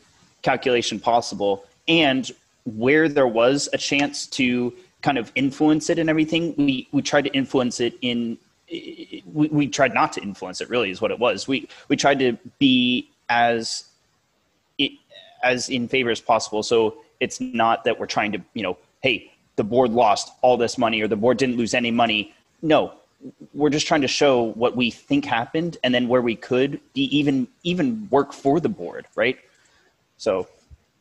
[0.43, 1.64] calculation possible.
[1.87, 2.31] And
[2.64, 7.22] where there was a chance to kind of influence it and everything, we, we tried
[7.24, 8.38] to influence it in,
[9.32, 11.46] we, we tried not to influence it really is what it was.
[11.46, 13.84] We, we tried to be as,
[15.42, 16.62] as in favor as possible.
[16.62, 20.78] So it's not that we're trying to, you know, hey, the board lost all this
[20.78, 22.34] money or the board didn't lose any money.
[22.62, 22.94] No,
[23.55, 27.05] we're just trying to show what we think happened and then where we could be
[27.16, 29.38] even even work for the board, right?
[30.16, 30.49] So,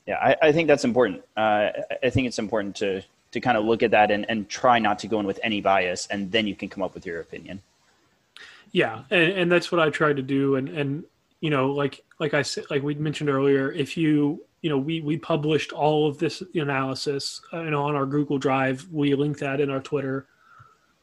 [0.07, 1.23] yeah, I, I think that's important.
[1.35, 1.69] Uh,
[2.03, 4.99] I think it's important to to kind of look at that and, and try not
[4.99, 7.61] to go in with any bias, and then you can come up with your opinion.
[8.71, 11.03] Yeah, and, and that's what I tried to do, and and
[11.41, 15.01] you know, like like I said, like we mentioned earlier, if you you know, we
[15.01, 18.87] we published all of this analysis, uh, you know, on our Google Drive.
[18.91, 20.27] We link that in our Twitter,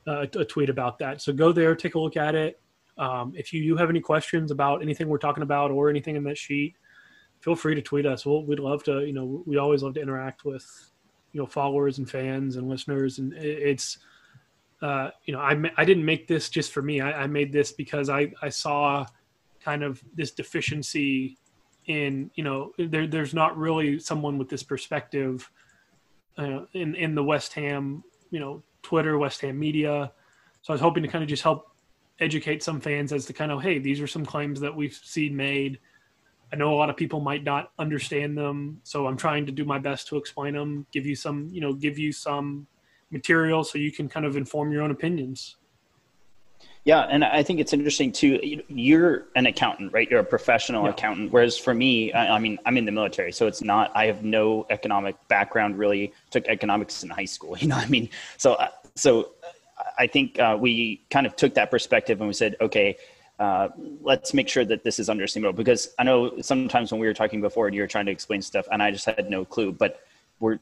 [0.07, 1.23] uh, a tweet about that.
[1.23, 2.61] So go there, take a look at it.
[2.99, 6.25] Um, if you do have any questions about anything we're talking about or anything in
[6.25, 6.75] that sheet,
[7.41, 8.27] feel free to tweet us.
[8.27, 10.65] We'll, we'd love to, you know, we always love to interact with,
[11.35, 13.19] you know, followers and fans and listeners.
[13.19, 13.99] And it's,
[14.81, 17.01] uh, you know, I I didn't make this just for me.
[17.01, 19.05] I, I made this because I I saw
[19.61, 21.37] kind of this deficiency
[21.87, 25.51] in you know there there's not really someone with this perspective
[26.39, 30.13] uh, in in the West Ham you know Twitter West Ham media.
[30.63, 31.73] So I was hoping to kind of just help
[32.21, 35.37] educate some fans as to kind of hey these are some claims that we've seen
[35.37, 35.81] made.
[36.53, 39.65] I know a lot of people might not understand them, so I'm trying to do
[39.65, 42.67] my best to explain them, give you some you know give you some
[43.11, 45.57] material so you can kind of inform your own opinions.
[46.85, 48.39] Yeah, and I think it's interesting too.
[48.69, 50.09] You're an accountant, right?
[50.11, 50.91] You're a professional yeah.
[50.91, 51.33] accountant.
[51.33, 53.91] Whereas for me, I, mean, I'm in the military, so it's not.
[53.95, 55.79] I have no economic background.
[55.79, 57.57] Really, took economics in high school.
[57.65, 59.31] You know, I mean, so uh, so
[59.99, 62.99] I think uh, we kind of took that perspective and we said, okay,
[63.39, 63.69] uh,
[64.03, 65.57] let's make sure that this is understandable.
[65.57, 68.43] Because I know sometimes when we were talking before and you were trying to explain
[68.43, 69.73] stuff, and I just had no clue.
[69.73, 70.01] But
[70.41, 70.59] we're,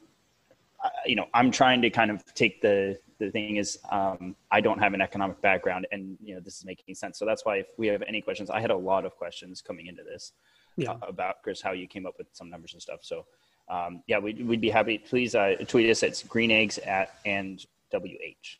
[0.83, 4.59] uh, you know, I'm trying to kind of take the the thing is um, i
[4.59, 7.57] don't have an economic background and you know this is making sense so that's why
[7.57, 10.33] if we have any questions i had a lot of questions coming into this
[10.75, 10.91] yeah.
[10.91, 13.25] uh, about chris how you came up with some numbers and stuff so
[13.69, 17.65] um, yeah we'd, we'd be happy please uh, tweet us at green eggs at and
[17.93, 18.57] wh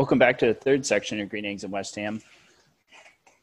[0.00, 2.22] Welcome back to the third section of Green Eggs and West Ham.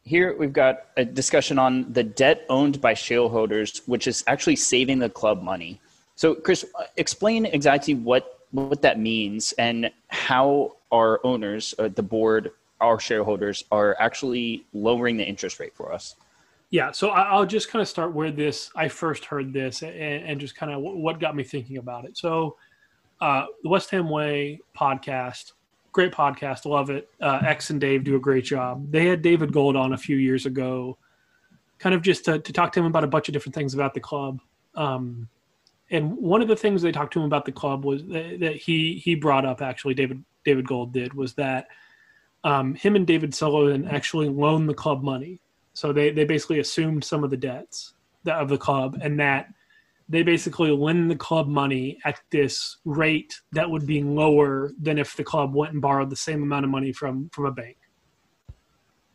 [0.02, 4.98] Here we've got a discussion on the debt owned by shareholders, which is actually saving
[4.98, 5.80] the club money.
[6.16, 12.50] So, Chris, explain exactly what what that means and how our owners, uh, the board,
[12.82, 16.16] our shareholders, are actually lowering the interest rate for us.
[16.72, 20.42] Yeah, so I'll just kind of start where this I first heard this and, and
[20.42, 22.18] just kind of what got me thinking about it.
[22.18, 22.58] So,
[23.22, 25.52] uh, the West Ham Way podcast
[25.92, 26.66] great podcast.
[26.66, 27.10] Love it.
[27.22, 28.92] Uh, X and Dave do a great job.
[28.92, 30.98] They had David Gold on a few years ago,
[31.80, 33.94] kind of just to, to talk to him about a bunch of different things about
[33.94, 34.40] the club.
[34.76, 35.28] Um,
[35.90, 38.56] and one of the things they talked to him about the club was that, that
[38.58, 41.68] he he brought up actually David David Gold did was that
[42.44, 45.40] um, him and David Sullivan actually loaned the club money.
[45.74, 47.94] So they they basically assumed some of the debts
[48.26, 49.54] of the club, and that
[50.10, 55.16] they basically lend the club money at this rate that would be lower than if
[55.16, 57.78] the club went and borrowed the same amount of money from from a bank.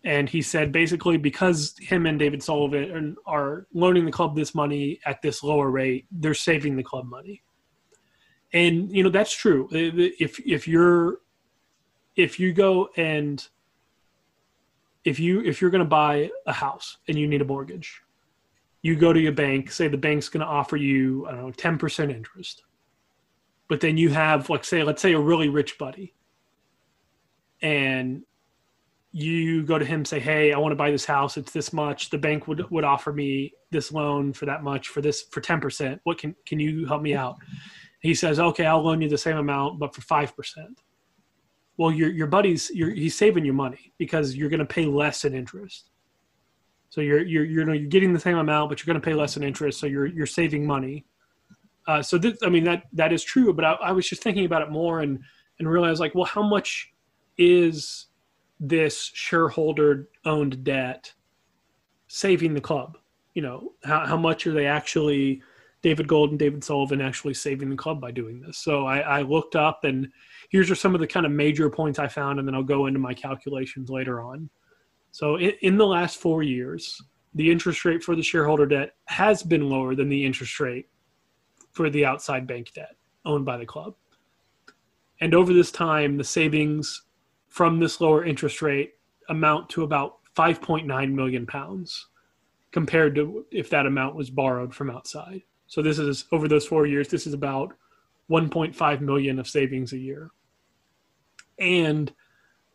[0.04, 4.98] And he said basically because him and David Sullivan are loaning the club this money
[5.06, 7.42] at this lower rate, they're saving the club money.
[8.52, 9.68] And you know that's true.
[9.72, 11.18] If if you're
[12.16, 13.46] if you go and
[15.04, 18.01] if you if you're going to buy a house and you need a mortgage
[18.82, 21.52] you go to your bank, say the bank's going to offer you, I don't know,
[21.52, 22.64] 10% interest.
[23.68, 26.14] But then you have, like, say, let's say a really rich buddy.
[27.62, 28.22] And
[29.12, 31.36] you go to him, say, hey, I want to buy this house.
[31.36, 32.10] It's this much.
[32.10, 36.00] The bank would, would offer me this loan for that much, for this, for 10%.
[36.02, 37.36] What can, can you help me out?
[38.00, 40.32] He says, okay, I'll loan you the same amount, but for 5%.
[41.76, 45.24] Well, your, your buddy's, you're, he's saving you money because you're going to pay less
[45.24, 45.91] in interest
[46.92, 49.38] so you're you're you're, you're getting the same amount, but you're going to pay less
[49.38, 49.80] in interest.
[49.80, 51.06] So you're you're saving money.
[51.86, 53.54] Uh, so this, I mean that that is true.
[53.54, 55.20] But I, I was just thinking about it more and
[55.58, 56.92] and realized like, well, how much
[57.38, 58.08] is
[58.60, 61.10] this shareholder owned debt
[62.08, 62.98] saving the club?
[63.32, 65.42] You know, how how much are they actually?
[65.80, 68.56] David Gold and David Sullivan actually saving the club by doing this.
[68.58, 70.06] So I, I, looked up, and
[70.48, 72.86] here's are some of the kind of major points I found, and then I'll go
[72.86, 74.48] into my calculations later on.
[75.12, 77.00] So in, in the last four years,
[77.34, 80.88] the interest rate for the shareholder debt has been lower than the interest rate
[81.70, 83.94] for the outside bank debt owned by the club.
[85.20, 87.02] And over this time, the savings
[87.48, 88.94] from this lower interest rate
[89.28, 92.08] amount to about 5.9 million pounds
[92.72, 95.42] compared to if that amount was borrowed from outside.
[95.66, 97.74] So this is over those four years, this is about
[98.30, 100.30] 1.5 million of savings a year.
[101.58, 102.12] And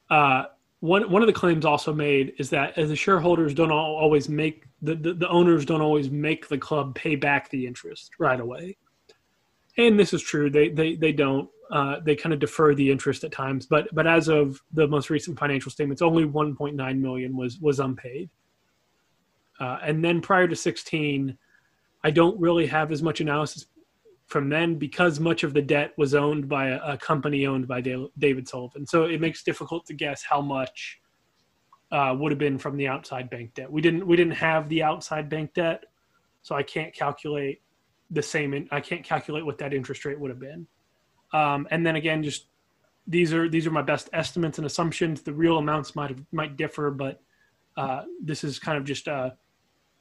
[0.09, 0.45] uh,
[0.79, 4.65] one one of the claims also made is that as the shareholders don't always make
[4.81, 8.77] the, the, the, owners don't always make the club pay back the interest right away.
[9.77, 13.23] And this is true they they, they don't uh, they kind of defer the interest
[13.23, 17.59] at times but but as of the most recent financial statements only 1.9 million was
[17.59, 18.29] was unpaid.
[19.59, 21.35] Uh, and then prior to 16
[22.03, 23.65] i don't really have as much analysis
[24.27, 27.81] from then because much of the debt was owned by a, a company owned by
[27.81, 28.85] David Sullivan.
[28.85, 30.99] So it makes difficult to guess how much
[31.91, 33.71] uh, would have been from the outside bank debt.
[33.71, 35.85] We didn't we didn't have the outside bank debt,
[36.41, 37.61] so I can't calculate
[38.11, 38.53] the same.
[38.53, 40.67] In, I can't calculate what that interest rate would have been.
[41.33, 42.47] Um, and then again, just
[43.07, 45.21] these are these are my best estimates and assumptions.
[45.21, 47.21] The real amounts might have, might differ, but
[47.77, 49.37] uh, this is kind of just a,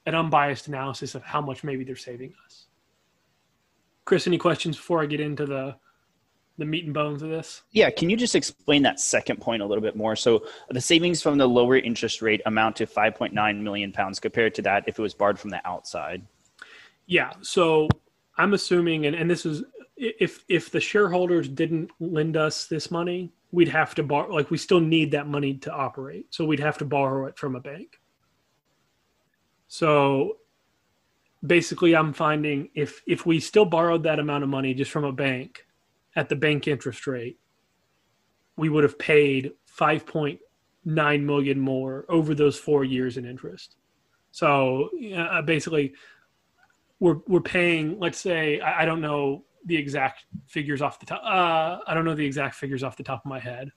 [0.05, 2.65] an unbiased analysis of how much maybe they're saving us.
[4.07, 5.75] Chris, any questions before I get into the
[6.57, 7.61] the meat and bones of this?
[7.71, 10.15] Yeah, can you just explain that second point a little bit more?
[10.15, 14.63] So the savings from the lower interest rate amount to 5.9 million pounds compared to
[14.63, 16.25] that if it was borrowed from the outside.
[17.05, 17.89] Yeah, so
[18.37, 19.63] I'm assuming, and, and this is
[19.97, 24.33] if if the shareholders didn't lend us this money, we'd have to borrow.
[24.33, 27.57] Like we still need that money to operate, so we'd have to borrow it from
[27.57, 27.99] a bank.
[29.67, 30.37] So
[31.47, 35.11] basically i'm finding if if we still borrowed that amount of money just from a
[35.11, 35.65] bank
[36.15, 37.39] at the bank interest rate
[38.57, 40.39] we would have paid 5.9
[41.23, 43.75] million more over those four years in interest.
[44.31, 45.93] So uh, basically
[46.99, 51.21] we're we're paying let's say I, I, don't know the exact figures off the top
[51.23, 53.69] uh, i don't know the exact figures off the top of my head.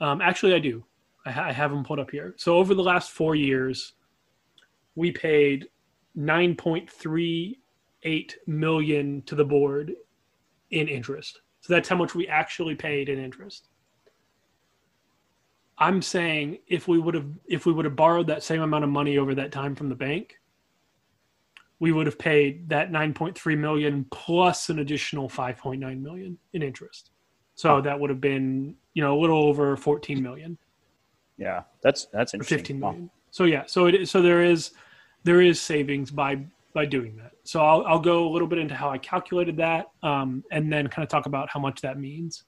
[0.00, 0.84] Um, actually i do.
[1.24, 2.34] I, ha- I have them put up here.
[2.36, 3.94] So over the last four years
[4.96, 5.68] we paid
[6.16, 9.94] 9.38 million to the board
[10.70, 11.40] in interest.
[11.60, 13.68] So that's how much we actually paid in interest.
[15.78, 18.90] I'm saying if we would have if we would have borrowed that same amount of
[18.90, 20.38] money over that time from the bank,
[21.80, 27.10] we would have paid that 9.3 million plus an additional 5.9 million in interest.
[27.54, 30.56] So that would have been, you know, a little over 14 million.
[31.36, 32.58] Yeah, that's that's interesting.
[32.58, 33.02] 15 million.
[33.02, 33.10] Wow.
[33.30, 34.70] So yeah, so it so there is
[35.26, 36.38] there is savings by
[36.72, 37.32] by doing that.
[37.42, 40.86] So I'll, I'll go a little bit into how I calculated that, um, and then
[40.88, 42.44] kind of talk about how much that means.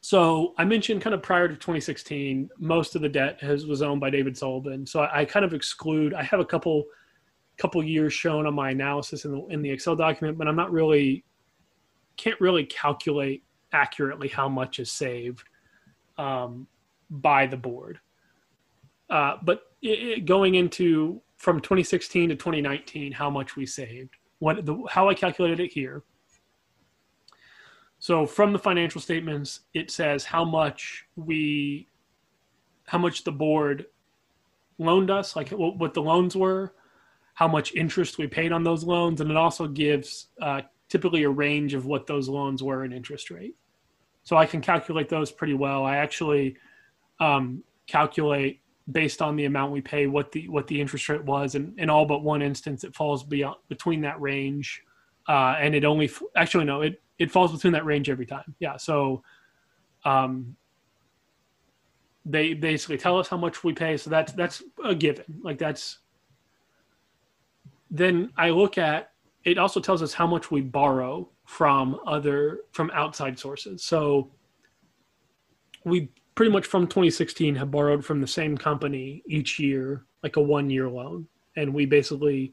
[0.00, 4.00] So I mentioned kind of prior to 2016, most of the debt has was owned
[4.00, 4.86] by David Sullivan.
[4.86, 6.14] So I, I kind of exclude.
[6.14, 6.84] I have a couple
[7.56, 10.70] couple years shown on my analysis in the in the Excel document, but I'm not
[10.70, 11.24] really
[12.16, 15.42] can't really calculate accurately how much is saved
[16.16, 16.68] um,
[17.10, 17.98] by the board.
[19.10, 24.16] Uh, but it, going into from 2016 to 2019 how much we saved.
[24.38, 26.02] What the how I calculated it here.
[27.98, 31.86] So from the financial statements, it says how much we,
[32.86, 33.86] how much the board
[34.78, 36.74] loaned us, like what, the loans were,
[37.34, 41.30] how much interest we paid on those loans, and it also gives uh, typically a
[41.30, 43.54] range of what those loans were in interest rate.
[44.22, 45.84] So I can calculate those pretty well.
[45.84, 46.56] I actually
[47.20, 48.60] um, calculate
[48.92, 51.88] based on the amount we pay what the what the interest rate was and in
[51.88, 54.82] all but one instance it falls beyond between that range
[55.28, 58.54] uh, and it only actually no it it falls between that range every time.
[58.58, 59.22] Yeah so
[60.04, 60.56] um
[62.26, 65.98] they basically tell us how much we pay so that's that's a given like that's
[67.90, 69.12] then i look at
[69.44, 73.84] it also tells us how much we borrow from other from outside sources.
[73.84, 74.30] So
[75.84, 80.40] we pretty much from 2016 have borrowed from the same company each year, like a
[80.40, 81.26] one year loan.
[81.56, 82.52] And we basically,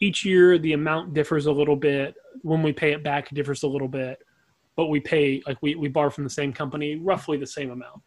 [0.00, 2.14] each year, the amount differs a little bit.
[2.42, 4.18] When we pay it back, it differs a little bit.
[4.76, 8.02] But we pay, like, we, we borrow from the same company roughly the same amount.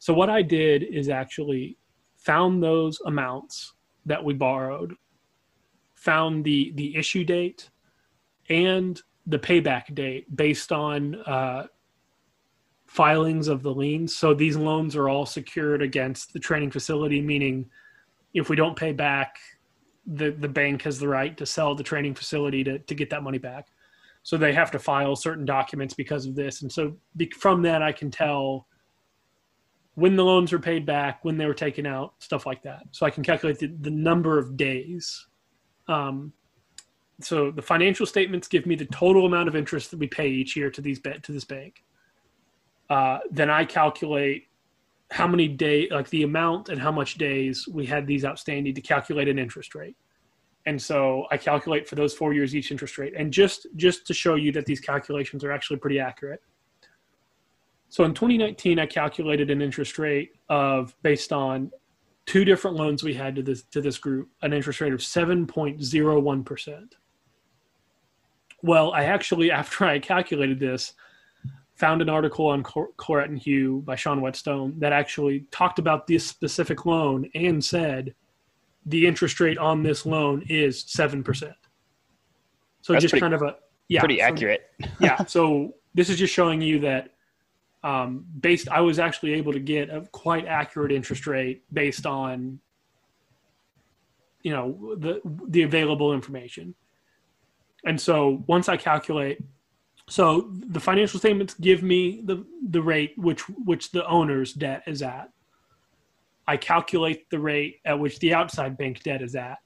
[0.00, 1.76] So, what I did is actually
[2.16, 3.74] found those amounts
[4.06, 4.94] that we borrowed,
[5.94, 7.70] found the, the issue date,
[8.48, 11.66] and the payback date based on uh,
[12.88, 14.16] filings of the liens.
[14.16, 17.66] So these loans are all secured against the training facility, meaning
[18.32, 19.36] if we don't pay back,
[20.06, 23.22] the, the bank has the right to sell the training facility to, to get that
[23.22, 23.68] money back.
[24.22, 26.62] So they have to file certain documents because of this.
[26.62, 28.66] And so be, from that, I can tell
[29.94, 32.84] when the loans were paid back, when they were taken out, stuff like that.
[32.92, 35.26] So I can calculate the, the number of days.
[35.88, 36.32] Um,
[37.20, 40.56] so the financial statements give me the total amount of interest that we pay each
[40.56, 41.82] year to these to this bank
[42.90, 44.48] uh, then I calculate
[45.10, 48.80] how many day, like the amount and how much days we had these outstanding to
[48.80, 49.96] calculate an interest rate.
[50.66, 53.14] And so I calculate for those four years each interest rate.
[53.16, 56.42] And just just to show you that these calculations are actually pretty accurate.
[57.88, 61.70] So in 2019, I calculated an interest rate of based on
[62.26, 66.44] two different loans we had to this to this group, an interest rate of 7.01
[66.44, 66.96] percent.
[68.62, 70.92] Well, I actually, after I calculated this,
[71.78, 76.26] found an article on Claret and Hugh by Sean Whetstone that actually talked about this
[76.26, 78.14] specific loan and said
[78.84, 81.54] the interest rate on this loan is seven percent.
[82.82, 83.56] So That's just kind of a
[83.88, 84.70] Yeah, Pretty so- accurate.
[85.00, 85.24] yeah.
[85.24, 87.14] So this is just showing you that
[87.84, 92.58] um, based, I was actually able to get a quite accurate interest rate based on,
[94.42, 96.74] you know, the the available information.
[97.84, 99.38] And so once I calculate,
[100.08, 105.02] so the financial statements give me the the rate which which the owner's debt is
[105.02, 105.30] at.
[106.46, 109.58] I calculate the rate at which the outside bank debt is at.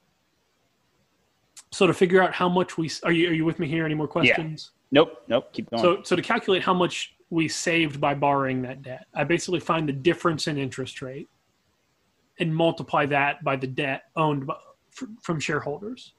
[1.71, 3.85] So to figure out how much we are you are you with me here?
[3.85, 4.71] Any more questions?
[4.73, 4.79] Yeah.
[4.93, 5.23] Nope.
[5.27, 5.53] Nope.
[5.53, 5.81] Keep going.
[5.81, 9.89] So, so to calculate how much we saved by borrowing that debt, I basically find
[9.89, 11.27] the difference in interest rate
[12.39, 14.55] and multiply that by the debt owned by,
[15.21, 16.13] from shareholders.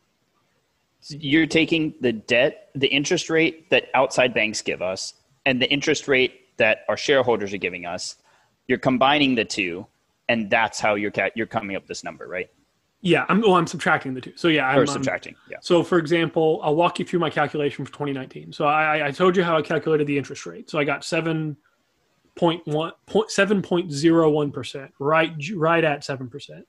[1.09, 5.15] You're taking the debt, the interest rate that outside banks give us,
[5.47, 8.17] and the interest rate that our shareholders are giving us.
[8.69, 9.87] You're combining the two,
[10.29, 12.49] and that's how you're ca- you're coming up this number, right?
[13.03, 13.45] Yeah, I'm.
[13.45, 14.33] Oh, I'm subtracting the two.
[14.35, 15.35] So yeah, I'm, Or subtracting.
[15.51, 15.59] Yeah.
[15.61, 18.55] So, for example, I'll walk you through my calculation for 2019.
[18.55, 20.71] So, I, I told you how I calculated the interest rate.
[20.71, 21.55] So, I got seven
[22.35, 26.67] point one point seven point zero one percent, right, right at seven percent.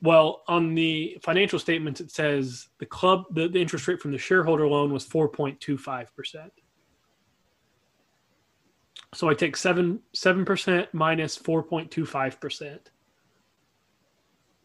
[0.00, 4.18] Well, on the financial statements, it says the club the, the interest rate from the
[4.18, 6.52] shareholder loan was 4.25 percent.
[9.14, 12.90] So I take seven seven percent minus 4.25 percent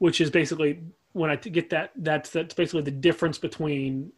[0.04, 0.82] which is basically
[1.14, 4.12] when I get that that's that's basically the difference between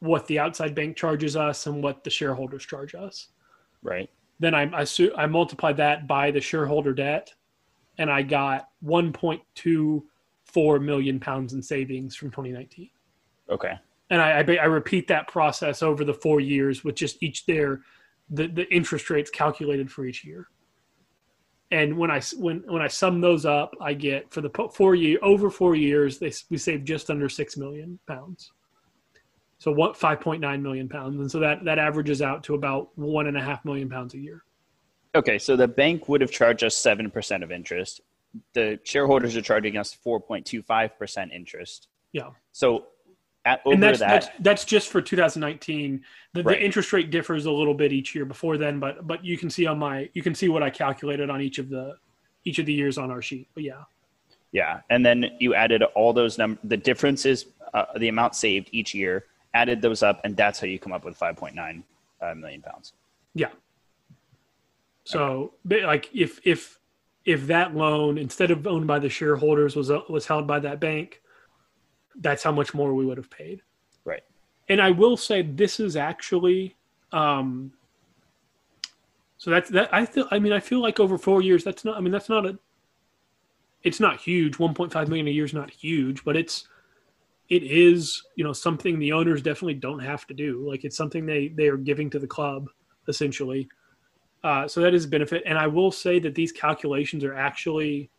[0.00, 3.28] what the outside bank charges us and what the shareholders charge us.
[3.80, 4.10] Right.
[4.40, 7.32] Then I I, su- I multiply that by the shareholder debt,
[7.96, 8.70] and I got
[10.52, 12.90] 1.24 million pounds in savings from 2019.
[13.48, 13.72] Okay.
[14.10, 17.82] And I I, I repeat that process over the four years with just each their
[18.30, 20.48] the the interest rates calculated for each year
[21.70, 25.18] and when I when when I sum those up, I get for the four year
[25.22, 28.52] over four years, they we saved just under six million pounds.
[29.58, 32.96] So what five point nine million pounds, and so that that averages out to about
[32.98, 34.42] one and a half million pounds a year.
[35.14, 35.38] Okay.
[35.38, 38.00] So the bank would have charged us seven percent of interest.
[38.52, 41.88] The shareholders are charging us four point two five percent interest.
[42.12, 42.86] Yeah, So
[43.44, 46.04] at over and that's that, that's that's just for 2019.
[46.34, 46.58] The, Right.
[46.58, 49.48] the interest rate differs a little bit each year before then, but but you can
[49.50, 51.96] see on my you can see what I calculated on each of the
[52.44, 53.48] each of the years on our sheet.
[53.54, 53.82] But yeah,
[54.52, 58.94] yeah, and then you added all those num the differences, uh, the amount saved each
[58.94, 61.84] year, added those up, and that's how you come up with five point nine
[62.20, 62.92] uh, million pounds.
[63.34, 63.50] Yeah.
[65.04, 66.79] So, ba- like, if if
[67.24, 70.80] if that loan instead of owned by the shareholders was uh, was held by that
[70.80, 71.20] bank,
[72.16, 73.62] that's how much more we would have paid.
[74.04, 74.22] Right.
[74.68, 76.76] And I will say this is actually,
[77.12, 77.72] um,
[79.36, 79.92] so that's that.
[79.92, 80.26] I feel.
[80.30, 81.96] I mean, I feel like over four years, that's not.
[81.96, 82.58] I mean, that's not a.
[83.82, 84.58] It's not huge.
[84.58, 86.68] One point five million a year is not huge, but it's.
[87.48, 90.64] It is, you know, something the owners definitely don't have to do.
[90.70, 92.68] Like it's something they they are giving to the club,
[93.08, 93.68] essentially.
[94.42, 95.42] Uh, so that is a benefit.
[95.46, 98.10] And I will say that these calculations are actually,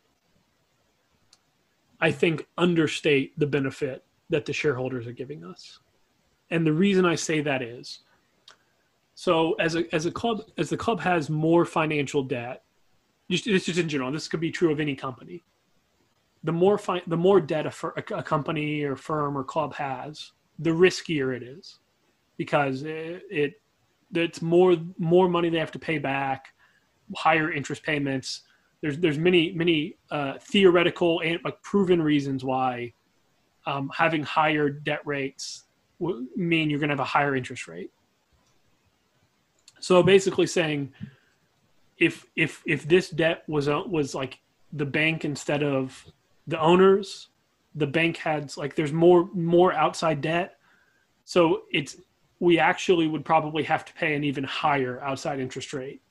[2.00, 5.80] I think, understate the benefit that the shareholders are giving us.
[6.50, 8.00] And the reason I say that is,
[9.14, 12.62] so as a as a club as the club has more financial debt,
[13.30, 14.12] just this is in general.
[14.12, 15.42] This could be true of any company.
[16.44, 20.32] The more fi- the more debt a, fir- a, company or firm or club has,
[20.58, 21.78] the riskier it is,
[22.36, 23.61] because it, it
[24.12, 26.48] it's more more money they have to pay back,
[27.16, 28.42] higher interest payments.
[28.80, 32.92] There's there's many many uh, theoretical and like proven reasons why
[33.66, 35.64] um, having higher debt rates
[36.36, 37.90] mean you're going to have a higher interest rate.
[39.80, 40.92] So basically saying,
[41.98, 44.40] if if if this debt was uh, was like
[44.72, 46.04] the bank instead of
[46.46, 47.28] the owners,
[47.74, 50.58] the bank had like there's more more outside debt,
[51.24, 51.96] so it's
[52.42, 56.02] we actually would probably have to pay an even higher outside interest rate,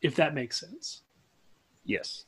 [0.00, 1.02] if that makes sense.
[1.84, 2.24] Yes.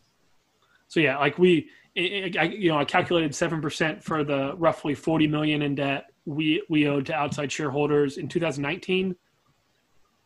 [0.88, 4.94] So yeah, like we, I, I- you know, I calculated seven percent for the roughly
[4.94, 9.16] forty million in debt we we owed to outside shareholders in 2019.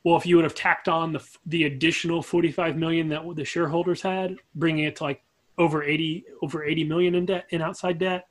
[0.03, 4.03] Well, if you would have tacked on the the additional 45 million that the shareholders
[4.03, 5.23] had, bringing it to like
[5.59, 8.27] over 80 over 80 million in debt in outside debt,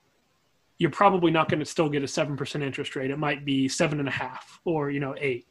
[0.78, 3.11] you're probably not going to still get a seven percent interest rate.
[3.11, 5.47] It might be seven and a half or you know eight.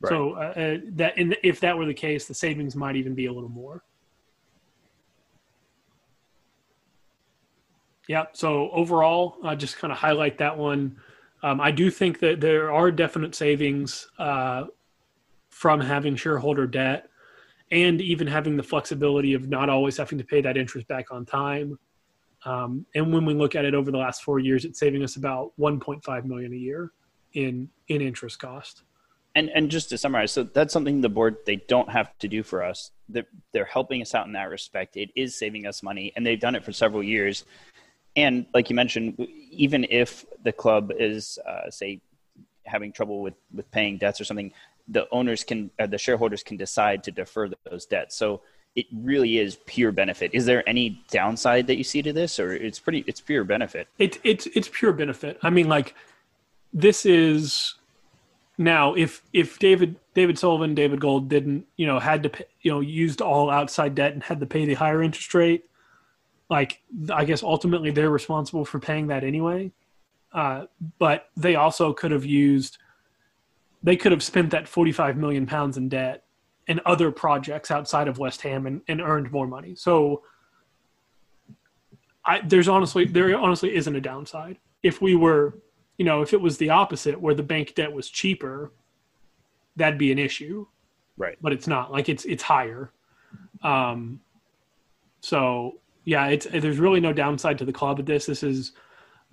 [0.00, 0.10] Right.
[0.10, 3.26] So uh, uh, that in, if that were the case, the savings might even be
[3.26, 3.82] a little more.
[8.08, 8.26] Yeah.
[8.32, 10.96] So overall, uh, just kind of highlight that one.
[11.42, 14.64] Um, I do think that there are definite savings uh,
[15.50, 17.08] from having shareholder debt
[17.70, 21.24] and even having the flexibility of not always having to pay that interest back on
[21.24, 21.78] time.
[22.46, 25.16] Um, and when we look at it over the last four years, it's saving us
[25.16, 26.92] about 1.5 million a year
[27.32, 28.82] in in interest cost.
[29.34, 32.42] And and just to summarize, so that's something the board they don't have to do
[32.42, 32.92] for us.
[33.08, 34.96] They're, they're helping us out in that respect.
[34.96, 37.44] It is saving us money, and they've done it for several years.
[38.14, 42.00] And like you mentioned, even if the club is uh, say
[42.64, 44.52] having trouble with with paying debts or something,
[44.88, 48.16] the owners can uh, the shareholders can decide to defer those debts.
[48.16, 48.40] So
[48.76, 50.30] it really is pure benefit.
[50.34, 53.88] Is there any downside that you see to this, or it's pretty it's pure benefit?
[53.98, 55.38] It's it's it's pure benefit.
[55.42, 55.94] I mean, like
[56.74, 57.74] this is
[58.58, 62.70] now, if if David David Sullivan, David Gold didn't, you know, had to pay, you
[62.70, 65.64] know used all outside debt and had to pay the higher interest rate,
[66.50, 69.72] like I guess ultimately they're responsible for paying that anyway.
[70.34, 70.66] Uh,
[70.98, 72.76] but they also could have used,
[73.82, 76.24] they could have spent that forty five million pounds in debt
[76.66, 79.74] in other projects outside of West Ham and, and earned more money.
[79.74, 80.22] So,
[82.24, 84.58] I there's honestly there honestly isn't a downside.
[84.82, 85.54] If we were
[85.96, 88.72] you know, if it was the opposite where the bank debt was cheaper,
[89.76, 90.66] that'd be an issue.
[91.16, 91.38] Right.
[91.40, 91.90] But it's not.
[91.90, 92.92] Like it's it's higher.
[93.62, 94.20] Um
[95.20, 98.26] so yeah, it's there's really no downside to the club at this.
[98.26, 98.72] This is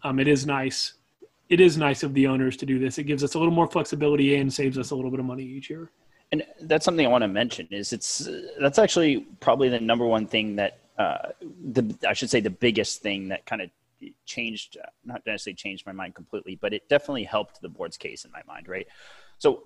[0.04, 0.94] um it is nice.
[1.50, 2.98] It is nice of the owners to do this.
[2.98, 5.44] It gives us a little more flexibility and saves us a little bit of money
[5.44, 5.92] each year.
[6.34, 8.28] And that's something I want to mention is it's
[8.60, 11.28] that's actually probably the number one thing that uh,
[11.64, 13.70] the I should say the biggest thing that kind of
[14.26, 18.32] changed, not necessarily changed my mind completely, but it definitely helped the board's case in
[18.32, 18.88] my mind, right?
[19.38, 19.66] So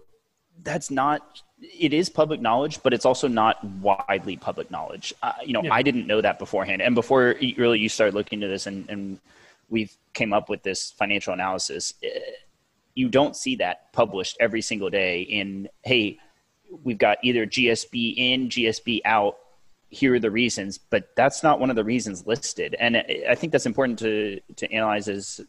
[0.63, 5.53] that's not it is public knowledge but it's also not widely public knowledge uh, you
[5.53, 5.72] know yeah.
[5.72, 9.20] i didn't know that beforehand and before really you started looking into this and, and
[9.70, 12.09] we came up with this financial analysis eh,
[12.95, 16.18] you don't see that published every single day in hey
[16.84, 19.38] we've got either gsb in gsb out.
[19.89, 22.76] Here are the reasons, but that's not one of the reasons listed.
[22.78, 25.41] And I think that's important to to analyze is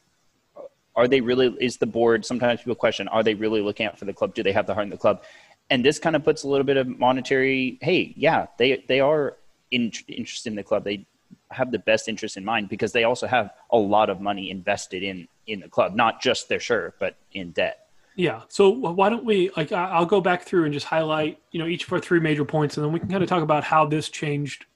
[0.95, 4.05] are they really is the board sometimes people question are they really looking out for
[4.05, 4.35] the club?
[4.35, 5.25] Do they have the heart in the club?
[5.71, 9.37] And this kind of puts a little bit of monetary hey yeah they they are
[9.71, 10.85] in, interested in the club.
[10.85, 11.07] They
[11.51, 15.03] have the best interest in mind because they also have a lot of money invested
[15.03, 17.88] in in the club not just their shirt but in debt
[18.19, 18.43] yeah.
[18.49, 21.87] So why don't we like I'll go back through and just highlight you know each
[21.87, 24.09] of our three major points, and then we can kind of talk about how this
[24.09, 24.67] changed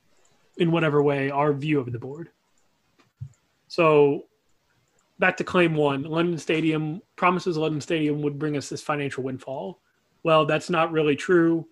[0.59, 2.31] in whatever way our view of the board.
[3.67, 4.27] So
[5.19, 9.81] back to claim one, London Stadium promises London Stadium would bring us this financial windfall.
[10.23, 11.67] Well, that's not really true.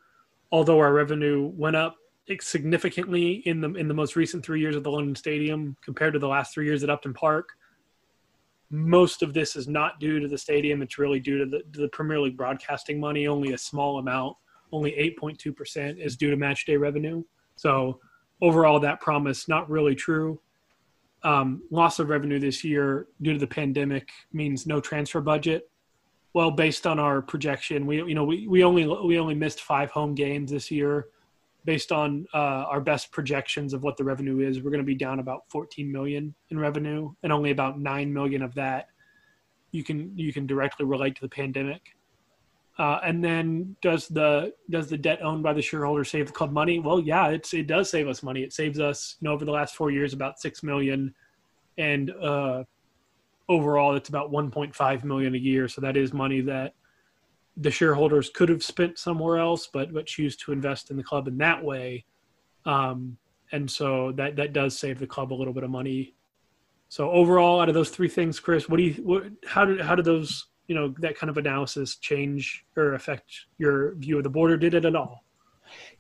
[0.51, 1.95] Although our revenue went up
[2.41, 6.19] significantly in the in the most recent three years of the London Stadium compared to
[6.19, 7.51] the last three years at Upton Park
[8.71, 10.81] most of this is not due to the stadium.
[10.81, 13.27] It's really due to the, to the Premier League broadcasting money.
[13.27, 14.37] Only a small amount,
[14.73, 17.25] only 8.2% is due to match day revenue.
[17.57, 17.99] So
[18.41, 20.41] overall, that promise not really true.
[21.23, 25.69] Um, loss of revenue this year due to the pandemic means no transfer budget.
[26.33, 29.91] Well, based on our projection, we you know we, we only we only missed five
[29.91, 31.09] home games this year
[31.65, 34.95] based on uh, our best projections of what the revenue is, we're going to be
[34.95, 38.89] down about 14 million in revenue, and only about nine million of that
[39.73, 41.97] you can you can directly relate to the pandemic.
[42.79, 46.53] Uh, and then does the does the debt owned by the shareholder save the club
[46.53, 46.79] money?
[46.79, 48.43] Well, yeah, it's it does save us money.
[48.43, 51.15] It saves us, you know, over the last four years about six million,
[51.79, 52.65] and uh,
[53.49, 55.69] overall it's about 1.5 million a year.
[55.69, 56.75] So that is money that
[57.61, 61.29] the shareholders could have spent somewhere else, but but choose to invest in the club
[61.29, 62.05] in that way.
[62.65, 63.17] Um,
[63.53, 66.15] and so that that does save the club a little bit of money.
[66.89, 69.95] So overall, out of those three things, Chris, what do you what how did how
[69.95, 74.31] did those you know that kind of analysis change or affect your view of the
[74.31, 75.25] board, or did it at all?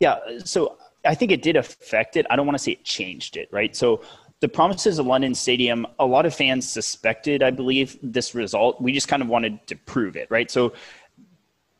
[0.00, 2.26] Yeah, so I think it did affect it.
[2.30, 3.76] I don't want to say it changed it, right?
[3.76, 4.02] So
[4.40, 8.80] the promises of London Stadium, a lot of fans suspected, I believe, this result.
[8.80, 10.50] We just kind of wanted to prove it, right?
[10.50, 10.72] So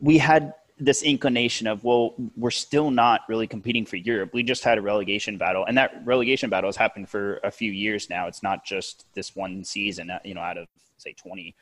[0.00, 4.30] we had this inclination of well we're still not really competing for europe.
[4.32, 7.70] We just had a relegation battle and that relegation battle has happened for a few
[7.70, 8.26] years now.
[8.26, 11.54] It's not just this one season you know out of say 20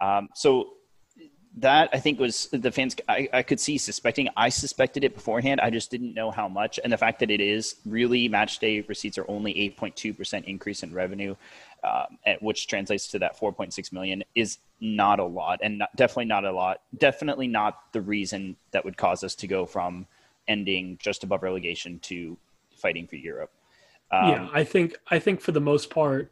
[0.00, 0.72] um, so
[1.56, 2.96] that I think was the fans.
[3.08, 4.28] I, I could see suspecting.
[4.36, 5.60] I suspected it beforehand.
[5.60, 6.78] I just didn't know how much.
[6.84, 10.82] And the fact that it is really match day receipts are only 8.2 percent increase
[10.82, 11.34] in revenue,
[11.82, 16.44] um, which translates to that 4.6 million, is not a lot, and not, definitely not
[16.44, 16.82] a lot.
[16.98, 20.06] Definitely not the reason that would cause us to go from
[20.48, 22.36] ending just above relegation to
[22.76, 23.50] fighting for Europe.
[24.10, 26.30] Um, yeah, I think I think for the most part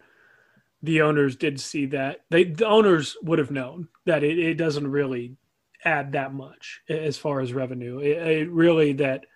[0.85, 4.87] the owners did see that they the owners would have known that it, it doesn't
[4.87, 5.37] really
[5.85, 7.99] add that much as far as revenue.
[7.99, 9.27] It, it, really that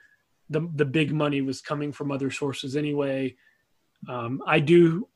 [0.51, 3.36] the the big money was coming from other sources anyway.
[4.09, 5.09] Um, I do,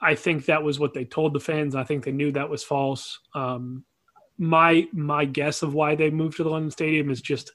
[0.00, 1.74] I think that was what they told the fans.
[1.74, 3.18] I think they knew that was false.
[3.34, 3.84] Um,
[4.38, 7.52] my my guess of why they moved to the London Stadium is just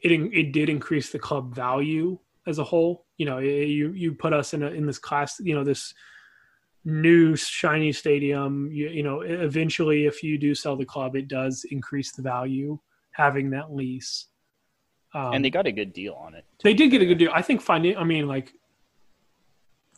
[0.00, 3.06] it it did increase the club value as a whole.
[3.16, 5.94] You know, you you put us in a, in this class, you know, this
[6.86, 8.70] new shiny stadium.
[8.70, 12.78] You, you know, eventually, if you do sell the club, it does increase the value
[13.10, 14.26] having that lease.
[15.12, 16.44] Um, and they got a good deal on it.
[16.62, 17.30] They did get a good deal.
[17.34, 17.62] I think.
[17.62, 18.52] Finan- I mean, like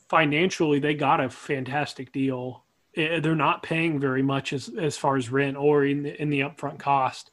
[0.08, 2.64] financially, they got a fantastic deal.
[2.96, 6.40] They're not paying very much as as far as rent or in the, in the
[6.40, 7.30] upfront cost.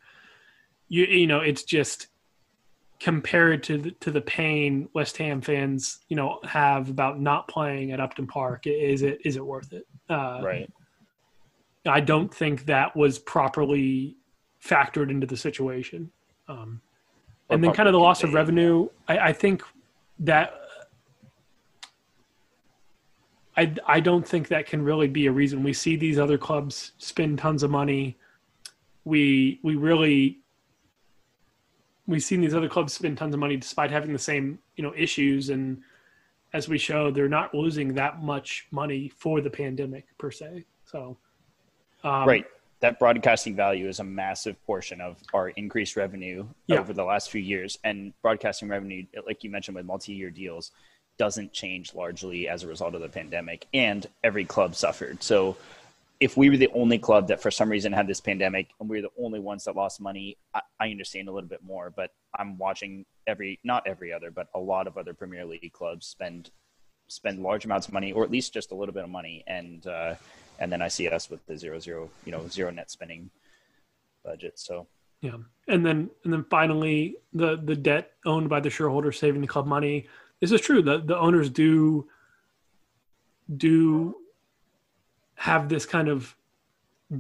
[0.89, 2.07] You you know, it's just
[2.99, 7.91] compared to the, to the pain West Ham fans, you know, have about not playing
[7.91, 9.87] at Upton Park, is it is it worth it?
[10.09, 10.71] Uh, right.
[11.85, 14.15] I don't think that was properly
[14.63, 16.09] factored into the situation.
[16.47, 16.81] Um,
[17.49, 18.89] and then kind of the loss of revenue.
[19.07, 19.61] I, I think
[20.19, 20.61] that
[23.55, 25.63] I I don't think that can really be a reason.
[25.63, 28.17] We see these other clubs spend tons of money.
[29.03, 30.39] We we really
[32.07, 34.93] we've seen these other clubs spend tons of money despite having the same you know
[34.95, 35.49] issues.
[35.49, 35.81] And
[36.53, 40.65] as we show they're not losing that much money for the pandemic per se.
[40.85, 41.17] So
[42.03, 42.45] um, right.
[42.81, 46.77] That broadcasting value is a massive portion of our increased revenue yeah.
[46.77, 47.79] over the last few years.
[47.83, 50.71] And broadcasting revenue like you mentioned with multi-year deals
[51.17, 53.65] doesn't change largely as a result of the pandemic.
[53.73, 55.23] And every club suffered.
[55.23, 55.57] So
[56.19, 58.97] if we were the only club that for some reason had this pandemic and we
[58.97, 61.91] were the only ones that lost money, I, I, understand a little bit more.
[61.95, 66.07] But I'm watching every, not every other, but a lot of other Premier League clubs
[66.07, 66.51] spend
[67.07, 69.85] spend large amounts of money, or at least just a little bit of money, and
[69.87, 70.15] uh,
[70.59, 73.29] and then I see us with the zero zero, you know, zero net spending
[74.23, 74.57] budget.
[74.57, 74.87] So
[75.21, 75.37] yeah,
[75.67, 79.67] and then and then finally the the debt owned by the shareholders saving the club
[79.67, 80.07] money.
[80.41, 80.81] This is true.
[80.81, 82.07] The the owners do
[83.57, 84.15] do
[85.45, 86.35] have this kind of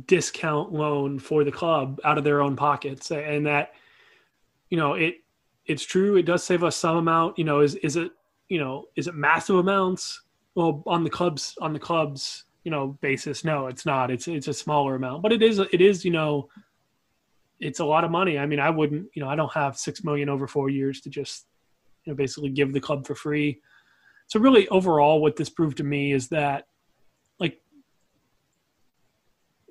[0.07, 3.11] discount loan for the club out of their own pockets.
[3.11, 3.73] And that
[4.71, 5.17] you know it
[5.67, 6.17] it's true.
[6.17, 7.37] It does save us some amount.
[7.37, 8.11] You know is is it
[8.49, 10.23] you know is it massive amounts?
[10.55, 14.09] Well on the clubs on the clubs you know basis no it's not.
[14.09, 16.49] It's it's a smaller amount but it is it is you know
[17.59, 18.39] it's a lot of money.
[18.39, 21.09] I mean i wouldn't you know i don't have 6 million over 4 years to
[21.11, 21.45] just
[22.05, 23.61] you know basically give the club for free.
[24.27, 26.65] So really overall what this proved to me is that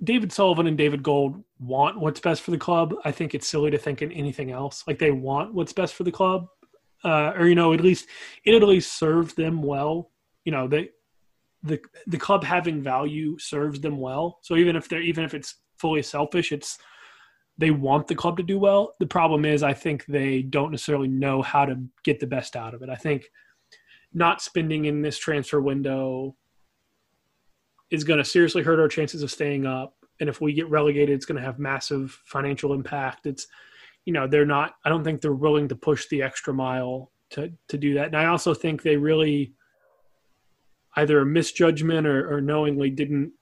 [0.04, 2.94] David Sullivan and David Gold want what's best for the club.
[3.04, 4.84] I think it's silly to think in anything else.
[4.86, 6.46] Like they want what's best for the club,
[7.04, 8.06] uh, or you know, at least
[8.44, 10.10] it at least serves them well.
[10.44, 10.90] You know, they
[11.62, 14.38] the the club having value serves them well.
[14.42, 16.78] So even if they're even if it's fully selfish, it's
[17.56, 18.94] they want the club to do well.
[18.98, 22.74] The problem is, I think they don't necessarily know how to get the best out
[22.74, 22.88] of it.
[22.88, 23.30] I think
[24.12, 26.36] not spending in this transfer window
[27.94, 29.94] is going to seriously hurt our chances of staying up.
[30.20, 33.26] And if we get relegated, it's going to have massive financial impact.
[33.26, 33.46] It's,
[34.04, 37.52] you know, they're not, I don't think they're willing to push the extra mile to,
[37.68, 38.06] to do that.
[38.06, 39.54] And I also think they really
[40.96, 43.32] either a misjudgment or, or knowingly didn't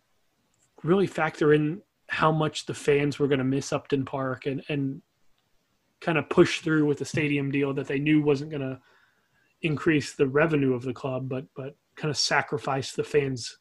[0.82, 5.03] really factor in how much the fans were going to miss Upton Park and, and
[6.00, 8.78] kind of push through with the stadium deal that they knew wasn't going to
[9.62, 13.59] increase the revenue of the club, but, but kind of sacrifice the fans'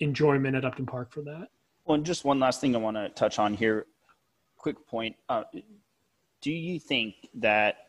[0.00, 1.48] enjoyment at Upton Park for that.
[1.84, 3.86] Well, and just one last thing I want to touch on here.
[4.56, 5.16] Quick point.
[5.28, 5.44] Uh,
[6.40, 7.86] do you think that,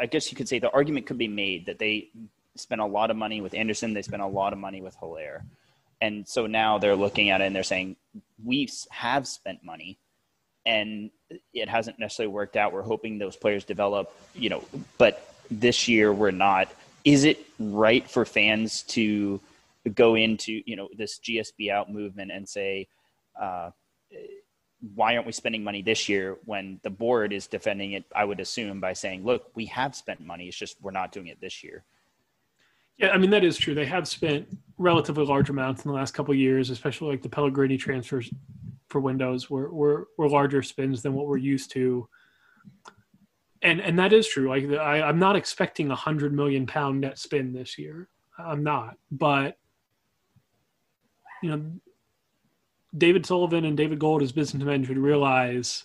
[0.00, 2.10] I guess you could say the argument could be made that they
[2.54, 5.44] spent a lot of money with Anderson, they spent a lot of money with Haller.
[6.00, 7.96] And so now they're looking at it and they're saying,
[8.44, 9.98] we have spent money
[10.64, 11.10] and
[11.52, 12.72] it hasn't necessarily worked out.
[12.72, 14.64] We're hoping those players develop, you know,
[14.96, 16.68] but this year we're not.
[17.04, 19.40] Is it right for fans to
[19.88, 22.88] go into you know this GSB out movement and say,
[23.40, 23.70] uh,
[24.94, 28.04] why aren't we spending money this year when the board is defending it?
[28.14, 30.46] I would assume by saying, look, we have spent money.
[30.46, 31.84] It's just we're not doing it this year.
[32.98, 33.74] Yeah, I mean that is true.
[33.74, 37.76] They have spent relatively large amounts in the last couple years, especially like the Pellegrini
[37.76, 38.30] transfers
[38.88, 42.08] for Windows were, were were larger spins than what we're used to.
[43.62, 44.48] And and that is true.
[44.48, 48.08] Like I, I'm not expecting a hundred million pound net spin this year.
[48.38, 49.58] I'm not, but
[51.42, 51.72] you know,
[52.96, 55.84] David Sullivan and David Gold as businessmen should realize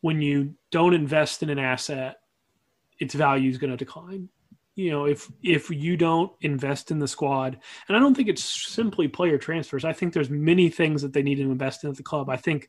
[0.00, 2.16] when you don't invest in an asset,
[3.00, 4.28] its value is going to decline.
[4.76, 7.58] You know, if if you don't invest in the squad,
[7.88, 9.84] and I don't think it's simply player transfers.
[9.84, 12.30] I think there's many things that they need to invest in at the club.
[12.30, 12.68] I think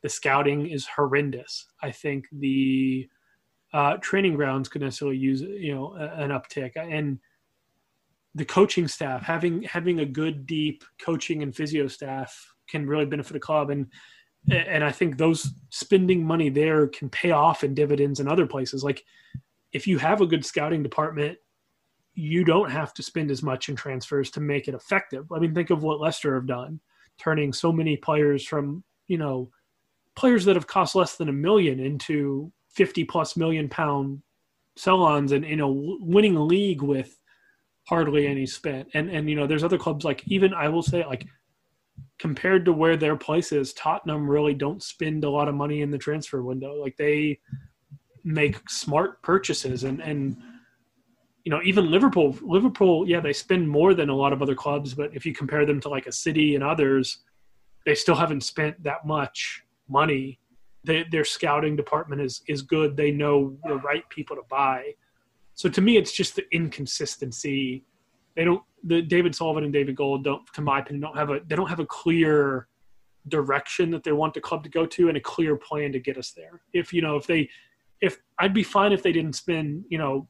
[0.00, 1.66] the scouting is horrendous.
[1.82, 3.06] I think the
[3.74, 7.18] uh, training grounds could necessarily use you know an uptick, and
[8.34, 13.36] the coaching staff having having a good deep coaching and physio staff can really benefit
[13.36, 13.86] a club and
[14.48, 18.82] and I think those spending money there can pay off in dividends in other places.
[18.82, 19.04] Like
[19.72, 21.38] if you have a good scouting department,
[22.14, 25.30] you don't have to spend as much in transfers to make it effective.
[25.30, 26.80] I mean, think of what Leicester have done,
[27.18, 29.50] turning so many players from, you know,
[30.16, 34.22] players that have cost less than a million into 50 plus million pound
[34.76, 37.19] sell-ons and, you know, winning a league with
[37.90, 38.88] hardly any spent.
[38.94, 41.26] And, and, you know, there's other clubs like even I will say like
[42.20, 45.90] compared to where their place is, Tottenham really don't spend a lot of money in
[45.90, 46.72] the transfer window.
[46.80, 47.40] Like they
[48.22, 50.36] make smart purchases and, and,
[51.44, 54.94] you know, even Liverpool, Liverpool, yeah, they spend more than a lot of other clubs,
[54.94, 57.24] but if you compare them to like a city and others,
[57.86, 60.38] they still haven't spent that much money.
[60.84, 62.96] They, their scouting department is is good.
[62.96, 64.94] They know the right people to buy.
[65.60, 67.84] So to me, it's just the inconsistency.
[68.34, 68.62] They don't.
[68.82, 71.40] The David Sullivan and David Gold don't, to my opinion, don't have a.
[71.46, 72.66] They don't have a clear
[73.28, 76.16] direction that they want the club to go to and a clear plan to get
[76.16, 76.62] us there.
[76.72, 77.50] If you know, if they,
[78.00, 80.26] if I'd be fine if they didn't spend, you know,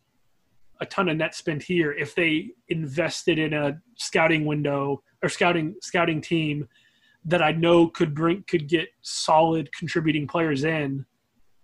[0.80, 5.76] a ton of net spent here if they invested in a scouting window or scouting
[5.80, 6.66] scouting team
[7.24, 11.06] that I know could bring could get solid contributing players in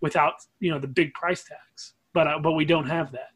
[0.01, 1.95] without you know the big price tags.
[2.15, 3.31] But uh, but we don't have that.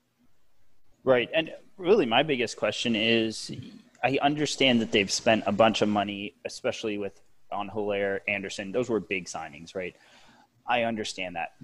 [1.04, 3.50] Right, and really, my biggest question is:
[4.02, 7.20] I understand that they've spent a bunch of money, especially with
[7.50, 8.72] on Haller, Anderson.
[8.72, 9.96] Those were big signings, right?
[10.66, 11.54] I understand that,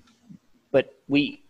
[0.73, 1.43] but we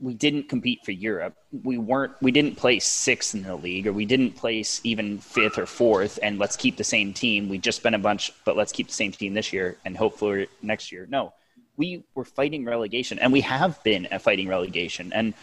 [0.00, 1.34] we didn't compete for Europe.
[1.62, 5.58] We weren't we didn't place sixth in the league or we didn't place even fifth
[5.58, 7.48] or fourth and let's keep the same team.
[7.48, 10.48] We just spent a bunch, but let's keep the same team this year and hopefully
[10.62, 11.06] next year.
[11.08, 11.32] No.
[11.76, 15.12] We were fighting relegation and we have been fighting relegation.
[15.12, 15.34] And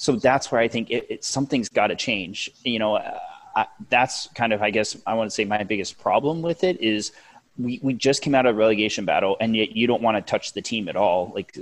[0.00, 2.50] so that's where I think it, it something's got to change.
[2.64, 3.18] You know, uh,
[3.54, 6.80] I, that's kind of I guess I want to say my biggest problem with it
[6.80, 7.12] is
[7.58, 10.22] we, we just came out of a relegation battle and yet you don't want to
[10.22, 11.30] touch the team at all.
[11.34, 11.54] Like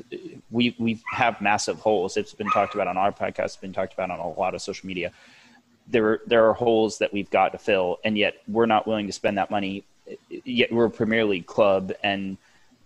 [0.53, 2.17] we we have massive holes.
[2.17, 4.63] It's been talked about on our podcast it's been talked about on a lot of
[4.63, 5.11] social media.
[5.89, 9.13] There there are holes that we've got to fill and yet we're not willing to
[9.13, 9.83] spend that money.
[10.31, 12.39] Yet we're a premier league club and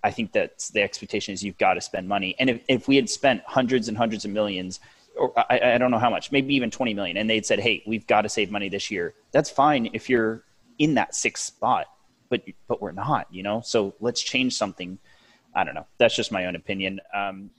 [0.03, 2.35] i think that the expectation is you've got to spend money.
[2.39, 4.81] And if, if we had spent hundreds and hundreds of millions
[5.19, 7.83] or I, I don't know how much maybe even 20 million and they'd said hey
[7.87, 10.45] we've got to save money this year that's fine if you're
[10.79, 11.87] in that sixth spot
[12.33, 13.61] but but we're not, you know.
[13.61, 14.99] So let's change something.
[15.55, 15.87] I don't know.
[15.99, 16.99] That's just my own opinion.
[17.15, 17.51] Um,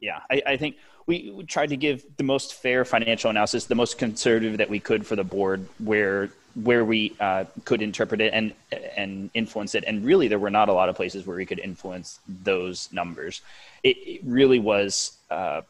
[0.00, 0.76] yeah, I, I think
[1.06, 4.78] we, we, tried to give the most fair financial analysis, the most conservative that we
[4.78, 6.28] could for the board, where
[6.62, 8.52] where we uh, could interpret it and
[8.94, 9.84] and influence it.
[9.86, 13.40] And really, there were not a lot of places where we could influence those numbers.
[13.82, 15.62] It, it really was uh,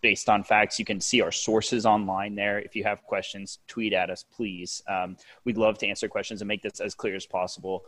[0.00, 0.78] based on facts.
[0.78, 2.58] You can see our sources online there.
[2.58, 4.82] If you have questions, tweet at us, please.
[4.88, 7.84] Um, we'd love to answer questions and make this as clear as possible.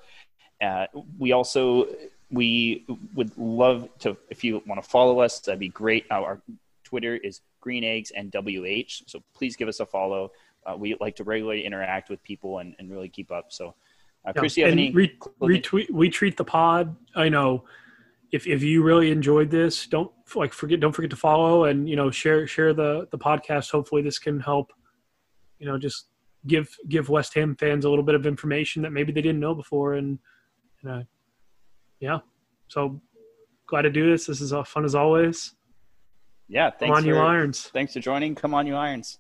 [0.61, 0.87] Uh,
[1.19, 1.89] we also
[2.31, 2.85] we
[3.15, 6.07] would love to if you want to follow us, that'd be great.
[6.11, 6.41] Uh, our
[6.85, 10.33] Twitter is Green Eggs and WH, so please give us a follow.
[10.65, 13.53] Uh, we like to regularly interact with people and, and really keep up.
[13.53, 13.75] So,
[14.25, 15.91] uh, Chris, yeah, you have any re- retweet?
[15.91, 16.95] We treat the pod.
[17.17, 17.65] I know
[18.33, 21.97] if if you really enjoyed this, don't like forget don't forget to follow and you
[21.97, 23.71] know share share the the podcast.
[23.71, 24.73] Hopefully, this can help.
[25.59, 26.07] You know, just
[26.47, 29.55] give give West Ham fans a little bit of information that maybe they didn't know
[29.55, 30.19] before, and,
[30.83, 31.03] and uh,
[32.01, 32.19] yeah.
[32.69, 33.01] So
[33.67, 34.27] glad to do this.
[34.27, 35.55] This is fun as always.
[36.49, 37.71] Yeah, thanks Come on, for, you irons.
[37.73, 38.35] Thanks for joining.
[38.35, 39.19] Come on, you irons.